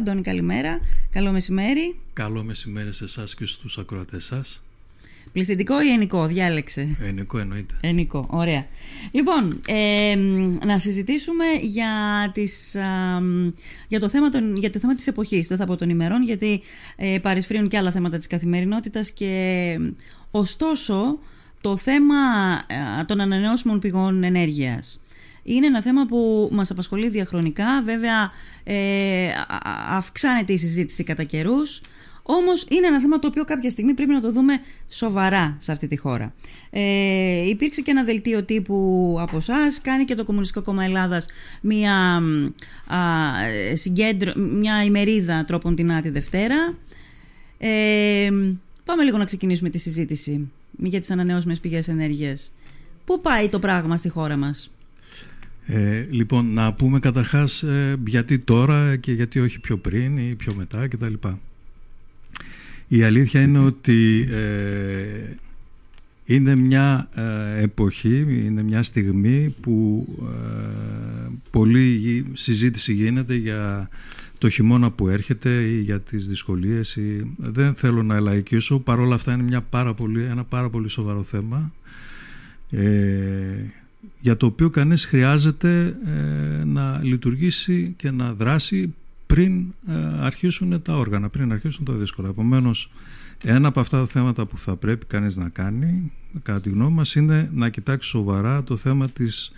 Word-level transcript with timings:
Αντώνη, 0.00 0.22
καλημέρα. 0.22 0.80
Καλό 1.10 1.32
μεσημέρι. 1.32 1.96
Καλό 2.12 2.42
μεσημέρι 2.44 2.92
σε 2.92 3.04
εσάς 3.04 3.34
και 3.34 3.46
στους 3.46 3.78
ακροατές 3.78 4.24
σας. 4.24 4.62
Πληθυντικό 5.32 5.82
ή 5.82 5.88
ενικό, 5.90 6.26
διάλεξε. 6.26 6.96
Ενικό 7.00 7.38
εννοείται. 7.38 7.74
Ενικό, 7.80 8.26
ωραία. 8.30 8.66
Λοιπόν, 9.12 9.60
ε, 9.66 10.14
να 10.64 10.78
συζητήσουμε 10.78 11.44
για, 11.62 11.90
τις, 12.32 12.76
για, 13.88 14.00
το 14.00 14.08
θέμα 14.08 14.28
των, 14.28 14.56
για 14.56 14.70
το 14.70 14.78
θέμα 14.78 14.94
της 14.94 15.06
εποχής, 15.06 15.46
δεν 15.46 15.58
θα 15.58 15.66
πω 15.66 15.76
των 15.76 15.88
ημερών, 15.88 16.22
γιατί 16.22 16.60
ε, 16.96 17.18
παρισφρίουν 17.22 17.68
και 17.68 17.76
άλλα 17.76 17.90
θέματα 17.90 18.18
της 18.18 18.26
καθημερινότητας 18.26 19.10
και 19.10 19.76
ωστόσο 20.30 21.18
το 21.60 21.76
θέμα 21.76 22.16
των 23.06 23.20
ανανεώσιμων 23.20 23.78
πηγών 23.78 24.22
ενέργειας 24.22 25.00
είναι 25.44 25.66
ένα 25.66 25.82
θέμα 25.82 26.06
που 26.06 26.48
μας 26.52 26.70
απασχολεί 26.70 27.08
διαχρονικά. 27.08 27.82
Βέβαια, 27.84 28.30
ε, 28.64 29.28
αυξάνεται 29.88 30.52
η 30.52 30.56
συζήτηση 30.56 31.04
κατά 31.04 31.24
καιρούς. 31.24 31.80
Όμως 32.26 32.66
είναι 32.68 32.86
ένα 32.86 33.00
θέμα 33.00 33.18
το 33.18 33.26
οποίο 33.26 33.44
κάποια 33.44 33.70
στιγμή 33.70 33.94
πρέπει 33.94 34.12
να 34.12 34.20
το 34.20 34.32
δούμε 34.32 34.58
σοβαρά 34.88 35.56
σε 35.58 35.72
αυτή 35.72 35.86
τη 35.86 35.96
χώρα. 35.96 36.34
Ε, 36.70 37.48
υπήρξε 37.48 37.80
και 37.80 37.90
ένα 37.90 38.04
δελτίο 38.04 38.44
τύπου 38.44 39.16
από 39.20 39.36
εσάς, 39.36 39.80
κάνει 39.80 40.04
και 40.04 40.14
το 40.14 40.24
Κομμουνιστικό 40.24 40.62
Κόμμα 40.62 40.84
Ελλάδας 40.84 41.26
μια, 41.60 42.22
α, 42.86 43.00
συγκέντρο, 43.74 44.32
μια 44.36 44.84
ημερίδα 44.84 45.44
τρόπον 45.44 45.74
την 45.74 45.92
Άτη 45.92 46.08
Δευτέρα. 46.08 46.74
Ε, 47.58 48.28
πάμε 48.84 49.02
λίγο 49.02 49.16
να 49.18 49.24
ξεκινήσουμε 49.24 49.70
τη 49.70 49.78
συζήτηση 49.78 50.50
για 50.78 51.00
τις 51.00 51.10
ανανεώσιμες 51.10 51.60
πηγές 51.60 51.88
ενέργειας. 51.88 52.52
Πού 53.04 53.20
πάει 53.20 53.48
το 53.48 53.58
πράγμα 53.58 53.96
στη 53.96 54.08
χώρα 54.08 54.36
μας; 54.36 54.70
Ε, 55.66 56.06
λοιπόν, 56.10 56.52
να 56.52 56.72
πούμε 56.72 56.98
καταρχάς 56.98 57.62
ε, 57.62 57.96
γιατί 58.06 58.38
τώρα 58.38 58.96
και 58.96 59.12
γιατί 59.12 59.40
όχι 59.40 59.60
πιο 59.60 59.76
πριν 59.76 60.16
ή 60.18 60.34
πιο 60.34 60.54
μετά 60.54 60.88
κτλ. 60.88 61.14
Η 62.88 63.02
αλήθεια 63.02 63.42
είναι 63.42 63.58
ότι 63.58 64.28
ε, 64.30 65.34
είναι 66.24 66.54
μια 66.54 67.08
ε, 67.14 67.62
εποχή, 67.62 68.26
είναι 68.46 68.62
μια 68.62 68.82
στιγμή 68.82 69.54
που 69.60 70.06
ε, 70.22 71.28
πολλή 71.50 72.24
συζήτηση 72.32 72.92
γίνεται 72.92 73.34
για 73.34 73.88
το 74.38 74.48
χειμώνα 74.48 74.90
που 74.90 75.08
έρχεται 75.08 75.50
ή 75.50 75.80
για 75.80 76.00
τις 76.00 76.28
δυσκολίες. 76.28 76.96
Ή... 76.96 77.34
Δεν 77.36 77.74
θέλω 77.74 78.02
να 78.02 78.16
ελαϊκίσω, 78.16 78.78
παρόλα 78.78 79.14
αυτά 79.14 79.32
είναι 79.32 79.42
μια 79.42 79.60
πάρα 79.60 79.94
πολύ, 79.94 80.22
ένα 80.22 80.44
πάρα 80.44 80.70
πολύ 80.70 80.88
σοβαρό 80.88 81.22
θέμα. 81.22 81.72
Ε, 82.70 83.83
για 84.24 84.36
το 84.36 84.46
οποίο 84.46 84.70
κανείς 84.70 85.04
χρειάζεται 85.04 85.96
ε, 86.06 86.64
να 86.64 87.00
λειτουργήσει 87.02 87.94
και 87.96 88.10
να 88.10 88.34
δράσει 88.34 88.94
πριν 89.26 89.74
ε, 89.88 89.94
αρχίσουν 90.20 90.82
τα 90.82 90.96
όργανα, 90.96 91.28
πριν 91.28 91.52
αρχίσουν 91.52 91.84
τα 91.84 91.92
δύσκολα. 91.92 92.28
Επομένως, 92.28 92.90
ένα 93.42 93.68
από 93.68 93.80
αυτά 93.80 93.98
τα 93.98 94.06
θέματα 94.06 94.46
που 94.46 94.58
θα 94.58 94.76
πρέπει 94.76 95.06
κανείς 95.06 95.36
να 95.36 95.48
κάνει, 95.48 96.12
κατά 96.42 96.60
τη 96.60 96.70
γνώμη 96.70 96.94
μας, 96.94 97.14
είναι 97.14 97.50
να 97.52 97.68
κοιτάξει 97.68 98.08
σοβαρά 98.08 98.62
το 98.62 98.76
θέμα 98.76 99.08
της, 99.08 99.52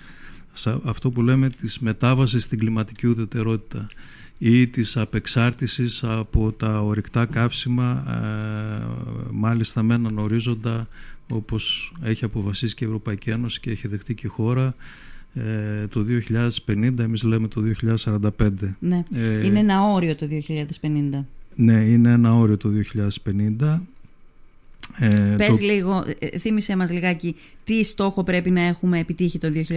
αυτό 0.85 1.11
που 1.11 1.23
λέμε, 1.23 1.49
της 1.49 1.79
μετάβασης 1.79 2.45
στην 2.45 2.59
κλιματική 2.59 3.07
ουδετερότητα 3.07 3.87
ή 4.39 4.67
της 4.67 4.97
απεξάρτησης 4.97 6.05
από 6.05 6.53
τα 6.53 6.81
ορυκτά 6.81 7.27
καύσιμα, 7.27 8.05
ε, 8.09 8.87
μάλιστα 9.31 9.83
με 9.83 9.95
έναν 9.95 10.19
ορίζοντα 10.19 10.89
όπως 11.29 11.93
έχει 12.03 12.25
αποφασίσει 12.25 12.75
και 12.75 12.85
η 12.85 12.87
Ευρωπαϊκή 12.87 13.31
Ένωση 13.31 13.61
και 13.61 13.71
έχει 13.71 13.89
δεχτεί 13.89 14.15
και 14.15 14.27
η 14.27 14.31
χώρα 14.31 14.75
ε, 15.35 15.87
το 15.87 16.07
2050, 16.67 16.99
εμείς 16.99 17.23
λέμε 17.23 17.49
το 17.49 17.63
2045. 18.05 18.51
Ναι, 18.79 19.03
ε, 19.15 19.47
είναι 19.47 19.59
ένα 19.59 19.83
όριο 19.83 20.15
το 20.15 20.29
2050. 20.49 21.25
Ναι, 21.55 21.73
είναι 21.73 22.11
ένα 22.11 22.35
όριο 22.35 22.57
το 22.57 22.71
2050. 23.59 23.81
Ε, 24.99 25.35
Πες 25.37 25.47
το... 25.47 25.65
λίγο, 25.65 26.05
ε, 26.19 26.39
θύμισε 26.39 26.77
μας 26.77 26.91
λιγάκι 26.91 27.37
τι 27.65 27.85
στόχο 27.85 28.23
πρέπει 28.23 28.51
να 28.51 28.61
έχουμε 28.61 28.99
επιτύχει 28.99 29.39
το 29.39 29.53
2050. 29.55 29.73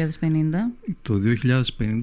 Το 1.01 1.21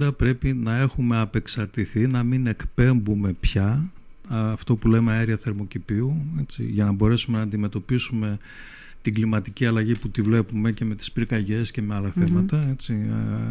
2050 0.01 0.11
πρέπει 0.17 0.53
να 0.53 0.77
έχουμε 0.77 1.19
απεξαρτηθεί, 1.19 2.07
να 2.07 2.23
μην 2.23 2.47
εκπέμπουμε 2.47 3.33
πια 3.41 3.91
αυτό 4.29 4.77
που 4.77 4.89
λέμε 4.89 5.13
αέρια 5.13 5.37
θερμοκηπίου, 5.37 6.17
έτσι, 6.41 6.65
για 6.65 6.85
να 6.85 6.93
μπορέσουμε 6.93 7.37
να 7.37 7.43
αντιμετωπίσουμε 7.43 8.39
την 9.07 9.15
κλιματική 9.15 9.67
αλλαγή 9.67 9.99
που 9.99 10.09
τη 10.09 10.23
βλέπουμε 10.23 10.73
και 10.73 10.85
με 10.85 10.95
τις 10.95 11.13
πυρκαγιές 11.13 11.71
και 11.71 11.83
με 11.83 11.95
άλλα 11.95 12.11
θέματα 12.11 12.69
έτσι, 12.71 12.93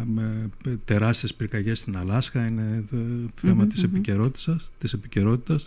με 0.06 0.50
τεράστιες 0.84 1.34
πυρκαγιές 1.34 1.78
στην 1.78 1.96
Αλάσκα 1.96 2.46
είναι 2.46 2.84
το 2.90 2.96
θέμα 3.34 3.64
mm-hmm, 3.64 3.68
της, 3.68 3.82
επικαιρότητας, 3.82 4.70
της 4.78 4.92
επικαιρότητας. 4.92 5.66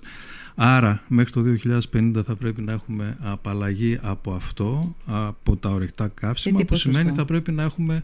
Άρα 0.55 1.03
μέχρι 1.07 1.31
το 1.31 1.43
2050 1.91 2.21
θα 2.25 2.35
πρέπει 2.35 2.61
να 2.61 2.71
έχουμε 2.71 3.17
απαλλαγή 3.19 3.99
από 4.01 4.33
αυτό 4.33 4.95
από 5.05 5.55
τα 5.57 5.69
ορεικτά 5.69 6.07
καύσιμα 6.07 6.59
που 6.59 6.75
σημαίνει 6.75 7.11
θα 7.11 7.25
πρέπει 7.25 7.51
να 7.51 7.63
έχουμε 7.63 8.01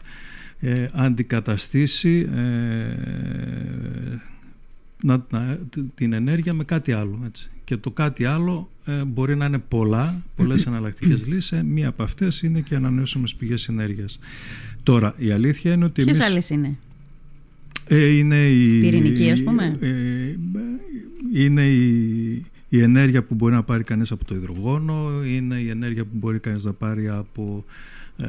ε, 0.60 0.88
αντικαταστήσει 0.92 2.28
ε, 2.34 2.96
να, 5.02 5.26
την 5.94 6.12
ενέργεια 6.12 6.54
με 6.54 6.64
κάτι 6.64 6.92
άλλο 6.92 7.22
έτσι 7.26 7.50
και 7.66 7.76
το 7.76 7.90
κάτι 7.90 8.24
άλλο 8.24 8.70
ε, 8.84 9.04
μπορεί 9.04 9.36
να 9.36 9.46
είναι 9.46 9.58
πολλά, 9.58 10.22
πολλές 10.36 10.64
εναλλακτικές 10.66 11.26
λύσεις. 11.26 11.52
Ε, 11.52 11.62
μία 11.62 11.88
από 11.88 12.02
αυτές 12.02 12.42
είναι 12.42 12.60
και 12.60 12.74
ανανεώσιμες 12.74 13.34
πηγές 13.34 13.68
ενέργειας. 13.68 14.18
Τώρα, 14.82 15.14
η 15.16 15.30
αλήθεια 15.30 15.72
είναι 15.72 15.84
ότι... 15.84 16.04
Ποιες 16.04 16.16
εμείς... 16.18 16.30
άλλες 16.30 16.50
είναι; 16.50 16.76
Ε, 17.86 18.06
είναι 18.06 18.48
η... 18.48 18.80
Πυρηνική, 18.80 19.30
ας 19.30 19.42
πούμε; 19.42 19.76
Ε, 19.80 19.88
είναι 21.34 21.66
η, 21.66 22.44
η 22.68 22.82
ενέργεια 22.82 23.22
που 23.22 23.34
μπορεί 23.34 23.54
να 23.54 23.62
πάρει 23.62 23.82
κανείς 23.82 24.10
από 24.10 24.24
το 24.24 24.34
υδρογόνο, 24.34 25.24
είναι 25.24 25.54
η 25.54 25.68
ενέργεια 25.68 26.04
που 26.04 26.12
μπορεί 26.12 26.38
κανείς 26.38 26.64
να 26.64 26.72
πάρει 26.72 27.08
από 27.08 27.64
ε, 28.16 28.28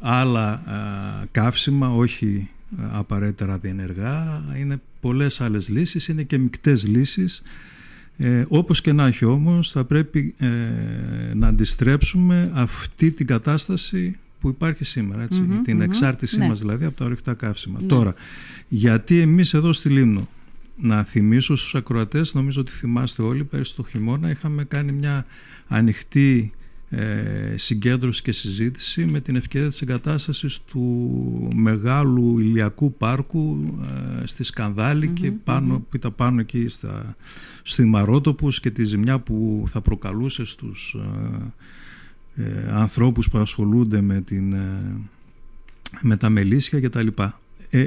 άλλα 0.00 0.62
καύσιμα, 1.30 1.94
όχι 1.94 2.48
απαραίτητα 2.92 3.58
διενεργά. 3.58 4.44
Είναι 4.58 4.80
πολλές 5.00 5.40
άλλες 5.40 5.68
λύσεις, 5.68 6.08
είναι 6.08 6.22
και 6.22 6.38
μικτές 6.38 6.86
λύσεις 6.86 7.42
ε, 8.16 8.44
όπως 8.48 8.80
και 8.80 8.92
να 8.92 9.06
έχει 9.06 9.24
όμως 9.24 9.70
θα 9.70 9.84
πρέπει 9.84 10.34
ε, 10.38 10.48
να 11.34 11.46
αντιστρέψουμε 11.46 12.50
αυτή 12.54 13.10
την 13.10 13.26
κατάσταση 13.26 14.16
που 14.40 14.48
υπάρχει 14.48 14.84
σήμερα, 14.84 15.22
έτσι, 15.22 15.40
την 15.64 15.80
εξάρτησή 15.80 16.38
ναι. 16.38 16.48
μας 16.48 16.58
δηλαδή 16.58 16.84
από 16.84 16.96
τα 16.96 17.04
ορεικτά 17.04 17.34
καύσιμα. 17.34 17.80
Ναι. 17.80 17.86
Τώρα, 17.86 18.14
γιατί 18.68 19.20
εμείς 19.20 19.54
εδώ 19.54 19.72
στη 19.72 19.88
Λίμνο, 19.88 20.28
να 20.76 21.04
θυμίσω 21.04 21.56
στους 21.56 21.74
ακροατές, 21.74 22.34
νομίζω 22.34 22.60
ότι 22.60 22.72
θυμάστε 22.72 23.22
όλοι, 23.22 23.44
πέρυσι 23.44 23.76
το 23.76 23.84
χειμώνα 23.88 24.30
είχαμε 24.30 24.64
κάνει 24.64 24.92
μια 24.92 25.26
ανοιχτή 25.68 26.52
ε, 26.56 26.61
συγκέντρωση 27.56 28.22
και 28.22 28.32
συζήτηση 28.32 29.04
με 29.04 29.20
την 29.20 29.36
ευκαιρία 29.36 29.68
της 29.68 29.82
εγκατάστασης 29.82 30.60
του 30.66 31.48
μεγάλου 31.54 32.38
ηλιακού 32.38 32.94
πάρκου 32.94 33.74
ε, 34.22 34.26
στη 34.26 34.44
σκανδαλη 34.44 35.08
και 35.08 35.30
πάνω, 35.30 35.78
που 35.78 35.96
ήταν 35.96 36.14
πάνω 36.14 36.40
εκεί 36.40 36.68
στα, 36.68 37.16
στη 37.62 37.84
Μαρότοπους 37.84 38.60
και 38.60 38.70
τη 38.70 38.84
ζημιά 38.84 39.18
που 39.18 39.64
θα 39.68 39.80
προκαλούσε 39.80 40.44
στους 40.44 40.96
ε, 42.36 42.42
ε 42.42 42.70
ανθρώπους 42.72 43.30
που 43.30 43.38
ασχολούνται 43.38 44.00
με, 44.00 44.20
την, 44.20 44.52
ε, 44.52 44.96
με 46.00 46.16
τα 46.16 46.28
μελίσια 46.28 46.80
και 46.80 46.88
τα 46.88 47.02
λοιπά. 47.02 47.40
Ε, 47.70 47.86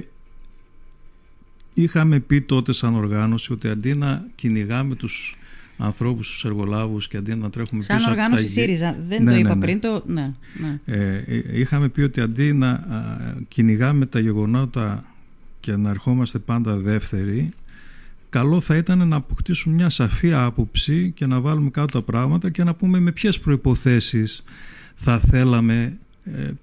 είχαμε 1.73 2.19
πει 2.19 2.41
τότε 2.41 2.73
σαν 2.73 2.95
οργάνωση 2.95 3.53
ότι 3.53 3.67
αντί 3.67 3.95
να 3.95 4.27
κυνηγάμε 4.35 4.95
τους 4.95 5.37
ανθρώπους, 5.77 6.29
τους 6.29 6.45
εργολάβους 6.45 7.07
και 7.07 7.17
αντί 7.17 7.35
να 7.35 7.49
τρέχουμε 7.49 7.81
Σαν 7.81 7.97
πίσω 7.97 8.09
οργάνωση 8.09 8.43
από 8.43 8.53
τα... 8.53 8.61
ΣΥΡΙΖΑ, 8.61 8.97
δεν 9.07 9.23
ναι, 9.23 9.31
το 9.31 9.37
είπα 9.37 9.49
ναι, 9.49 9.55
ναι. 9.55 9.61
πριν 9.61 9.79
το... 9.79 10.03
Ναι, 10.05 10.33
ναι. 10.61 10.79
Ε, 10.85 11.23
ε, 11.27 11.59
είχαμε 11.59 11.89
πει 11.89 12.01
ότι 12.01 12.21
αντί 12.21 12.53
να 12.53 12.69
α, 12.69 12.81
κυνηγάμε 13.47 14.05
τα 14.05 14.19
γεγονότα 14.19 15.03
και 15.59 15.75
να 15.75 15.89
ερχόμαστε 15.89 16.39
πάντα 16.39 16.77
δεύτεροι 16.77 17.53
καλό 18.35 18.61
θα 18.61 18.75
ήταν 18.75 19.07
να 19.07 19.15
αποκτήσουμε 19.15 19.75
μια 19.75 19.89
σαφή 19.89 20.33
άποψη 20.33 21.11
και 21.15 21.25
να 21.25 21.39
βάλουμε 21.39 21.69
κάτω 21.69 21.91
τα 21.91 22.01
πράγματα 22.01 22.49
και 22.49 22.63
να 22.63 22.75
πούμε 22.75 22.99
με 22.99 23.11
ποιες 23.11 23.39
προϋποθέσεις 23.39 24.43
θα 24.95 25.19
θέλαμε 25.19 25.83
ε, 25.83 25.97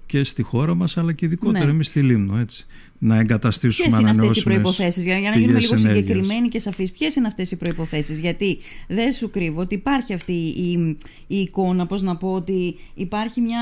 και 0.05 0.23
στη 0.23 0.41
χώρα 0.41 0.73
μας 0.73 0.97
αλλά 0.97 1.13
και 1.13 1.25
ειδικότερα 1.25 1.65
ναι. 1.65 1.71
εμείς 1.71 1.87
στη 1.87 2.01
Λίμνο 2.01 2.37
έτσι 2.37 2.65
να 3.03 3.19
εγκαταστήσουμε 3.19 3.87
Ποιες 3.87 3.99
είναι 3.99 4.09
αυτές 4.09 4.37
οι 4.37 4.43
προποθέσει, 4.43 5.01
για, 5.01 5.17
για 5.17 5.29
να 5.29 5.37
γίνουμε 5.37 5.59
λίγο 5.59 5.77
συγκεκριμένοι 5.77 6.47
και 6.47 6.59
σαφείς, 6.59 6.91
ποιες 6.91 7.15
είναι 7.15 7.27
αυτές 7.27 7.51
οι 7.51 7.55
προποθέσει, 7.55 8.13
Γιατί 8.13 8.57
δεν 8.87 9.13
σου 9.13 9.29
κρύβω 9.29 9.61
ότι 9.61 9.75
υπάρχει 9.75 10.13
αυτή 10.13 10.33
η, 10.33 10.97
η 11.27 11.37
εικόνα, 11.37 11.85
πώς 11.85 12.01
να 12.01 12.15
πω, 12.15 12.33
ότι 12.33 12.75
υπάρχει 12.93 13.41
μια 13.41 13.61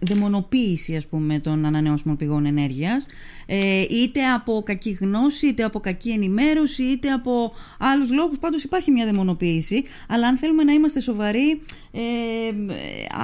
δαιμονοποίηση 0.00 0.96
ας 0.96 1.06
πούμε, 1.06 1.38
των 1.38 1.64
ανανεώσιμων 1.64 2.16
πηγών 2.16 2.46
ενέργειας, 2.46 3.06
ε, 3.46 3.80
είτε 3.90 4.24
από 4.34 4.62
κακή 4.64 4.90
γνώση, 5.00 5.46
είτε 5.46 5.62
από 5.62 5.80
κακή 5.80 6.10
ενημέρωση, 6.10 6.82
είτε 6.82 7.08
από 7.10 7.52
άλλους 7.78 8.12
λόγους. 8.12 8.38
Πάντως 8.38 8.62
υπάρχει 8.62 8.90
μια 8.90 9.04
δαιμονοποίηση, 9.04 9.82
αλλά 10.08 10.28
αν 10.28 10.36
θέλουμε 10.36 10.64
να 10.64 10.72
είμαστε 10.72 11.00
σοβαροί, 11.00 11.60
ε, 11.92 12.00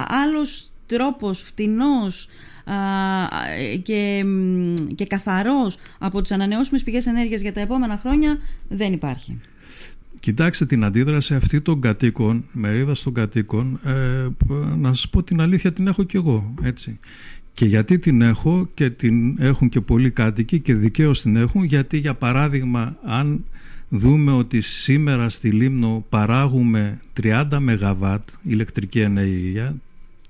άλλος 0.08 0.71
τρόπος 0.92 1.40
φτηνός 1.40 2.28
και, 3.82 4.24
και 4.94 5.04
καθαρός 5.06 5.78
από 5.98 6.20
τις 6.20 6.32
ανανεώσιμες 6.32 6.82
πηγές 6.82 7.06
ενέργειας 7.06 7.40
για 7.40 7.52
τα 7.52 7.60
επόμενα 7.60 7.96
χρόνια 7.96 8.38
δεν 8.68 8.92
υπάρχει. 8.92 9.40
Κοιτάξτε 10.20 10.66
την 10.66 10.84
αντίδραση 10.84 11.34
αυτή 11.34 11.60
των 11.60 11.80
κατοίκων, 11.80 12.44
μερίδας 12.52 13.02
των 13.02 13.14
κατοίκων, 13.14 13.80
ε, 13.84 14.28
να 14.76 14.88
σας 14.88 15.08
πω 15.08 15.22
την 15.22 15.40
αλήθεια 15.40 15.72
την 15.72 15.86
έχω 15.86 16.02
κι 16.02 16.16
εγώ, 16.16 16.54
έτσι. 16.62 16.98
Και 17.54 17.64
γιατί 17.64 17.98
την 17.98 18.22
έχω 18.22 18.68
και 18.74 18.90
την 18.90 19.36
έχουν 19.38 19.68
και 19.68 19.80
πολλοί 19.80 20.10
κάτοικοι 20.10 20.60
και 20.60 20.74
δικαίως 20.74 21.22
την 21.22 21.36
έχουν, 21.36 21.64
γιατί 21.64 21.98
για 21.98 22.14
παράδειγμα 22.14 22.96
αν 23.04 23.44
δούμε 23.88 24.32
ότι 24.32 24.60
σήμερα 24.60 25.28
στη 25.28 25.50
Λίμνο 25.50 26.04
παράγουμε 26.08 27.00
30 27.22 27.44
ΜΒ 27.60 28.02
ηλεκτρική 28.42 29.00
ενέργεια 29.00 29.76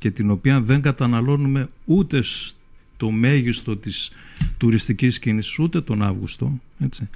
και 0.02 0.10
την 0.10 0.30
οποία 0.30 0.60
δεν 0.60 0.80
καταναλώνουμε 0.80 1.68
ούτε 1.84 2.22
στο 2.22 3.10
μέγιστο 3.10 3.76
της 3.76 4.12
τουριστικής 4.56 5.18
κίνησης 5.18 5.58
ούτε 5.58 5.80
τον 5.80 6.02
Αύγουστο 6.02 6.60
έτσι. 6.84 7.08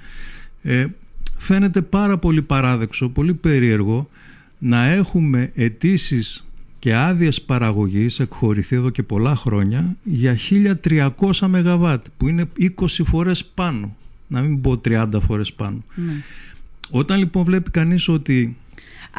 Ε, 0.61 0.85
φαίνεται 1.37 1.81
πάρα 1.81 2.17
πολύ 2.17 2.41
παράδεξο, 2.41 3.09
πολύ 3.09 3.33
περίεργο 3.33 4.09
να 4.57 4.85
έχουμε 4.85 5.51
αιτήσεις 5.55 6.47
και 6.79 6.95
άδειες 6.95 7.41
παραγωγής 7.41 8.19
εκχωρηθεί 8.19 8.75
εδώ 8.75 8.89
και 8.89 9.03
πολλά 9.03 9.35
χρόνια 9.35 9.95
για 10.03 10.37
1300 10.89 11.09
ΜΒ 11.47 11.93
που 12.17 12.27
είναι 12.27 12.45
20 12.59 12.85
φορές 12.87 13.45
πάνω 13.45 13.95
να 14.27 14.41
μην 14.41 14.61
πω 14.61 14.81
30 14.85 15.07
φορές 15.21 15.53
πάνω 15.53 15.83
ναι. 15.95 16.13
όταν 16.89 17.17
λοιπόν 17.19 17.43
βλέπει 17.43 17.71
κανείς 17.71 18.07
ότι 18.07 18.57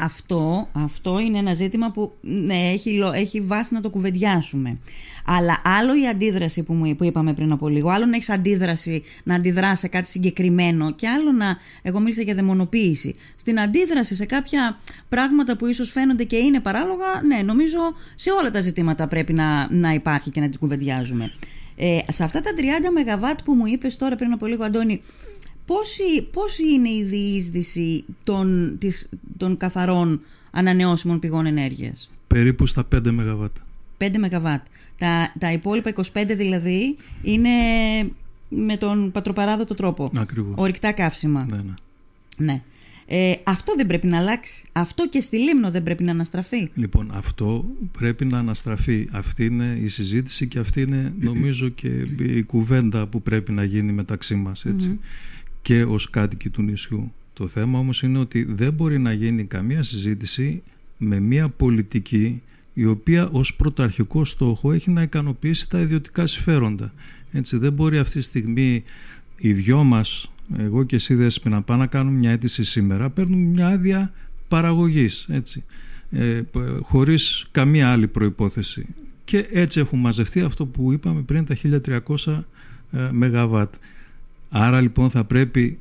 αυτό, 0.00 0.68
αυτό 0.72 1.18
είναι 1.18 1.38
ένα 1.38 1.54
ζήτημα 1.54 1.90
που 1.90 2.12
ναι, 2.20 2.70
έχει, 2.72 3.00
έχει 3.14 3.40
βάση 3.40 3.74
να 3.74 3.80
το 3.80 3.90
κουβεντιάσουμε. 3.90 4.78
Αλλά 5.24 5.62
άλλο 5.64 6.00
η 6.02 6.08
αντίδραση 6.08 6.62
που, 6.62 6.94
που 6.96 7.04
είπαμε 7.04 7.34
πριν 7.34 7.52
από 7.52 7.68
λίγο, 7.68 7.88
άλλο 7.88 8.06
να 8.06 8.14
έχεις 8.14 8.30
αντίδραση 8.30 9.02
να 9.24 9.34
αντιδράσει 9.34 9.80
σε 9.80 9.88
κάτι 9.88 10.08
συγκεκριμένο 10.08 10.92
και 10.92 11.08
άλλο 11.08 11.32
να. 11.32 11.56
Εγώ 11.82 12.00
μίλησα 12.00 12.22
για 12.22 12.34
δαιμονοποίηση. 12.34 13.14
Στην 13.36 13.60
αντίδραση 13.60 14.14
σε 14.14 14.26
κάποια 14.26 14.78
πράγματα 15.08 15.56
που 15.56 15.66
ίσως 15.66 15.90
φαίνονται 15.90 16.24
και 16.24 16.36
είναι 16.36 16.60
παράλογα, 16.60 17.22
ναι, 17.26 17.42
νομίζω 17.42 17.78
σε 18.14 18.30
όλα 18.30 18.50
τα 18.50 18.60
ζητήματα 18.60 19.08
πρέπει 19.08 19.32
να, 19.32 19.72
να 19.72 19.92
υπάρχει 19.92 20.30
και 20.30 20.40
να 20.40 20.48
την 20.48 20.58
κουβεντιάζουμε. 20.58 21.32
Ε, 21.80 21.98
σε 22.08 22.24
αυτά 22.24 22.40
τα 22.40 22.50
30 22.56 22.60
ΜΒ 22.60 23.30
που 23.44 23.54
μου 23.54 23.66
είπες 23.66 23.96
τώρα 23.96 24.16
πριν 24.16 24.32
από 24.32 24.46
λίγο, 24.46 24.64
Αντώνη, 24.64 25.00
πόση, 25.68 26.22
πόση 26.32 26.72
είναι 26.72 26.88
η 26.88 27.02
διείσδυση 27.02 28.04
των, 28.24 28.76
της, 28.78 29.08
των 29.36 29.56
καθαρών 29.56 30.20
ανανεώσιμων 30.50 31.18
πηγών 31.18 31.46
ενέργειας; 31.46 32.10
Περίπου 32.26 32.66
στα 32.66 32.88
5 32.94 33.10
ΜΒ. 33.10 33.44
5 33.98 34.08
ΜΒ. 34.18 34.46
Τα, 34.98 35.32
τα 35.38 35.52
υπόλοιπα 35.52 35.92
25 36.12 36.24
δηλαδή 36.36 36.96
είναι 37.22 37.50
με 38.48 38.76
τον 38.76 39.10
πατροπαράδοτο 39.10 39.74
τρόπο. 39.74 40.10
Ακριβώς. 40.16 40.54
Ορυκτά 40.56 40.92
καύσιμα. 40.92 41.46
Ναι, 41.50 41.56
ναι. 41.56 41.74
ναι. 42.36 42.62
Ε, 43.10 43.34
αυτό 43.44 43.74
δεν 43.76 43.86
πρέπει 43.86 44.06
να 44.06 44.18
αλλάξει. 44.18 44.64
Αυτό 44.72 45.08
και 45.08 45.20
στη 45.20 45.36
Λίμνο 45.36 45.70
δεν 45.70 45.82
πρέπει 45.82 46.04
να 46.04 46.10
αναστραφεί. 46.10 46.70
Λοιπόν, 46.74 47.10
αυτό 47.12 47.64
πρέπει 47.98 48.24
να 48.24 48.38
αναστραφεί. 48.38 49.08
Αυτή 49.10 49.44
είναι 49.44 49.78
η 49.82 49.88
συζήτηση 49.88 50.46
και 50.46 50.58
αυτή 50.58 50.80
είναι 50.80 51.12
νομίζω 51.18 51.68
και 51.68 51.88
η 52.18 52.42
κουβέντα 52.42 53.06
που 53.06 53.22
πρέπει 53.22 53.52
να 53.52 53.64
γίνει 53.64 53.92
μεταξύ 53.92 54.34
μας. 54.34 54.64
ετσι 54.64 55.00
και 55.68 55.82
ως 55.82 56.10
κάτοικοι 56.10 56.50
του 56.50 56.62
νησιού. 56.62 57.12
Το 57.32 57.46
θέμα 57.46 57.78
όμως 57.78 58.02
είναι 58.02 58.18
ότι 58.18 58.44
δεν 58.48 58.72
μπορεί 58.72 58.98
να 58.98 59.12
γίνει 59.12 59.44
καμία 59.44 59.82
συζήτηση 59.82 60.62
με 60.96 61.20
μια 61.20 61.48
πολιτική 61.48 62.42
η 62.74 62.84
οποία 62.84 63.28
ως 63.28 63.54
πρωταρχικό 63.54 64.24
στόχο 64.24 64.72
έχει 64.72 64.90
να 64.90 65.02
ικανοποιήσει 65.02 65.70
τα 65.70 65.80
ιδιωτικά 65.80 66.26
συμφέροντα. 66.26 66.92
Έτσι 67.32 67.56
δεν 67.56 67.72
μπορεί 67.72 67.98
αυτή 67.98 68.18
τη 68.18 68.24
στιγμή 68.24 68.82
οι 69.36 69.52
δυο 69.52 69.84
μας, 69.84 70.30
εγώ 70.58 70.84
και 70.84 70.96
εσύ 70.96 71.14
Δέσποι, 71.14 71.48
να 71.48 71.62
πάμε 71.62 71.80
να 71.80 71.86
κάνουμε 71.86 72.18
μια 72.18 72.30
αίτηση 72.30 72.64
σήμερα, 72.64 73.10
παίρνουμε 73.10 73.42
μια 73.42 73.68
άδεια 73.68 74.12
παραγωγής, 74.48 75.26
έτσι, 75.30 75.64
ε, 76.10 76.40
χωρίς 76.82 77.48
καμία 77.50 77.92
άλλη 77.92 78.08
προϋπόθεση. 78.08 78.86
Και 79.24 79.46
έτσι 79.52 79.80
έχουν 79.80 79.98
μαζευτεί 79.98 80.40
αυτό 80.40 80.66
που 80.66 80.92
είπαμε 80.92 81.20
πριν 81.20 81.44
τα 81.44 81.56
1300 82.16 82.44
ε, 82.92 83.10
ΜΒ. 83.12 83.62
Άρα 84.50 84.80
λοιπόν 84.80 85.10
θα 85.10 85.24
πρέπει 85.24 85.78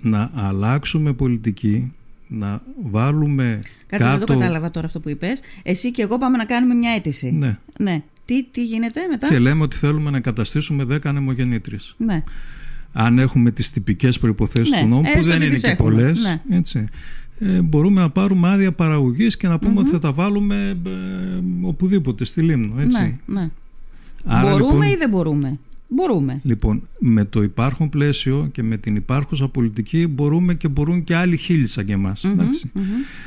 να 0.00 0.30
αλλάξουμε 0.34 1.12
πολιτική, 1.12 1.92
να 2.28 2.62
βάλουμε 2.90 3.60
Κάτι 3.86 4.02
κάτω... 4.02 4.18
δεν 4.18 4.26
το 4.26 4.32
κατάλαβα 4.32 4.70
τώρα 4.70 4.86
αυτό 4.86 5.00
που 5.00 5.08
είπες. 5.08 5.40
Εσύ 5.62 5.90
και 5.90 6.02
εγώ 6.02 6.18
πάμε 6.18 6.36
να 6.36 6.44
κάνουμε 6.44 6.74
μια 6.74 6.90
αίτηση. 6.90 7.30
Ναι. 7.32 7.58
ναι. 7.78 8.02
Τι, 8.24 8.44
τι 8.44 8.64
γίνεται 8.64 9.00
μετά; 9.10 9.28
Και 9.28 9.38
λέμε 9.38 9.62
ότι 9.62 9.76
θέλουμε 9.76 10.10
να 10.10 10.20
καταστήσουμε 10.20 10.84
10 10.90 10.98
ανεμογεννήτριες. 11.04 11.94
Ναι. 11.96 12.22
Αν 12.92 13.18
έχουμε 13.18 13.50
τις 13.50 13.70
τυπικές 13.70 14.18
προϋποθέσεις 14.18 14.70
ναι. 14.70 14.80
του 14.80 14.86
νόμου, 14.86 15.02
που 15.14 15.22
δεν 15.22 15.42
είναι 15.42 15.54
και 15.54 15.74
πολλές, 15.76 16.20
ναι. 16.20 16.40
έτσι, 16.56 16.88
ε, 17.38 17.60
μπορούμε 17.60 18.00
να 18.00 18.10
πάρουμε 18.10 18.48
άδεια 18.48 18.72
παραγωγής 18.72 19.36
και 19.36 19.48
να 19.48 19.58
πούμε 19.58 19.80
ότι 19.80 19.90
θα 19.90 19.98
τα 19.98 20.12
βάλουμε 20.12 20.80
ε, 20.86 20.90
οπουδήποτε, 21.62 22.24
στη 22.24 22.42
Λίμνο. 22.42 22.80
Έτσι. 22.80 23.00
Ναι, 23.00 23.40
ναι. 23.40 23.50
Άρα, 24.24 24.50
μπορούμε 24.50 24.72
λοιπόν, 24.72 24.88
ή 24.88 24.96
δεν 24.96 25.08
μπορούμε; 25.08 25.58
Μπορούμε. 25.92 26.40
Λοιπόν, 26.42 26.88
με 26.98 27.24
το 27.24 27.42
υπάρχον 27.42 27.88
πλαίσιο 27.88 28.48
και 28.52 28.62
με 28.62 28.76
την 28.76 28.96
υπάρχουσα 28.96 29.48
πολιτική 29.48 30.06
μπορούμε 30.06 30.54
και 30.54 30.68
μπορούν 30.68 31.04
και 31.04 31.14
άλλοι 31.14 31.36
χίλιοι 31.36 31.66
σαν 31.66 31.84
και 31.84 31.92
εμας 31.92 32.24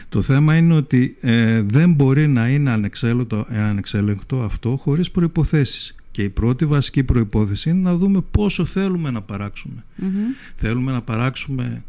Το 0.09 0.21
θέμα 0.21 0.55
είναι 0.55 0.73
ότι 0.73 1.17
ε, 1.21 1.61
δεν 1.61 1.93
μπορεί 1.93 2.27
να 2.27 2.49
είναι 2.49 2.69
ανεξέλεγκτο, 2.69 3.45
ε, 3.49 3.59
ανεξέλεγκτο 3.61 4.41
αυτό 4.41 4.77
χωρίς 4.81 5.11
προϋποθέσεις. 5.11 5.95
Και 6.11 6.23
η 6.23 6.29
πρώτη 6.29 6.65
βασική 6.65 7.03
προϋπόθεση 7.03 7.69
είναι 7.69 7.79
να 7.79 7.95
δούμε 7.95 8.21
πόσο 8.31 8.65
θέλουμε 8.65 9.11
να 9.11 9.21
παράξουμε. 9.21 9.83
Θέλουμε 10.55 10.91
να 10.91 11.01
παράξουμε, 11.01 11.83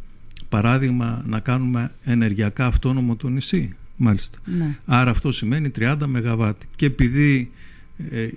παράδειγμα, 0.49 1.25
να 1.27 1.41
κάνουμε 1.41 1.93
ενεργειακά 2.05 2.67
αυτόνομο 2.67 3.17
το 3.17 3.29
νησί. 3.29 3.75
Μάλιστα. 3.97 4.39
Ναι. 4.45 4.77
Άρα 4.87 5.11
αυτό 5.11 5.33
σημαίνει 5.33 5.71
30 5.79 5.97
ΜΒ. 6.07 6.51
Και 6.77 6.87
επειδή 6.87 7.51
ε, 8.11 8.23
ε, 8.23 8.31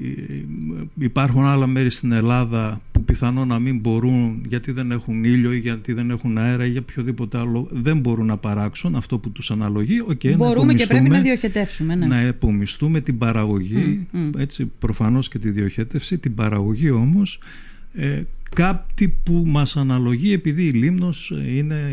υπάρχουν 0.99 1.43
άλλα 1.43 1.67
μέρη 1.67 1.89
στην 1.89 2.11
Ελλάδα 2.11 2.81
που 2.91 3.03
πιθανόν 3.03 3.47
να 3.47 3.59
μην 3.59 3.79
μπορούν 3.79 4.45
γιατί 4.47 4.71
δεν 4.71 4.91
έχουν 4.91 5.23
ήλιο 5.23 5.53
ή 5.53 5.59
γιατί 5.59 5.93
δεν 5.93 6.09
έχουν 6.09 6.37
αέρα 6.37 6.65
ή 6.65 6.69
για 6.69 6.81
οποιοδήποτε 6.81 7.37
άλλο 7.37 7.67
δεν 7.71 7.99
μπορούν 7.99 8.25
να 8.25 8.37
παράξουν 8.37 8.95
αυτό 8.95 9.17
που 9.17 9.29
τους 9.29 9.51
αναλογεί 9.51 10.05
okay, 10.09 10.35
μπορούμε 10.35 10.73
και 10.73 10.85
πρέπει 10.85 11.09
να 11.09 11.21
διοχετεύσουμε 11.21 11.95
ναι. 11.95 12.05
να 12.05 12.17
επομιστούμε 12.17 13.01
την 13.01 13.17
παραγωγή 13.17 14.07
έτσι 14.37 14.71
προφανώς 14.79 15.27
και 15.27 15.39
τη 15.39 15.49
διοχέτευση 15.49 16.17
την 16.17 16.35
παραγωγή 16.35 16.89
όμως 16.89 17.39
ε, 17.93 18.21
κάτι 18.55 19.15
που 19.23 19.43
μας 19.45 19.77
αναλογεί 19.77 20.33
επειδή 20.33 20.63
η 20.63 20.71
Λίμνος 20.71 21.33
είναι 21.47 21.91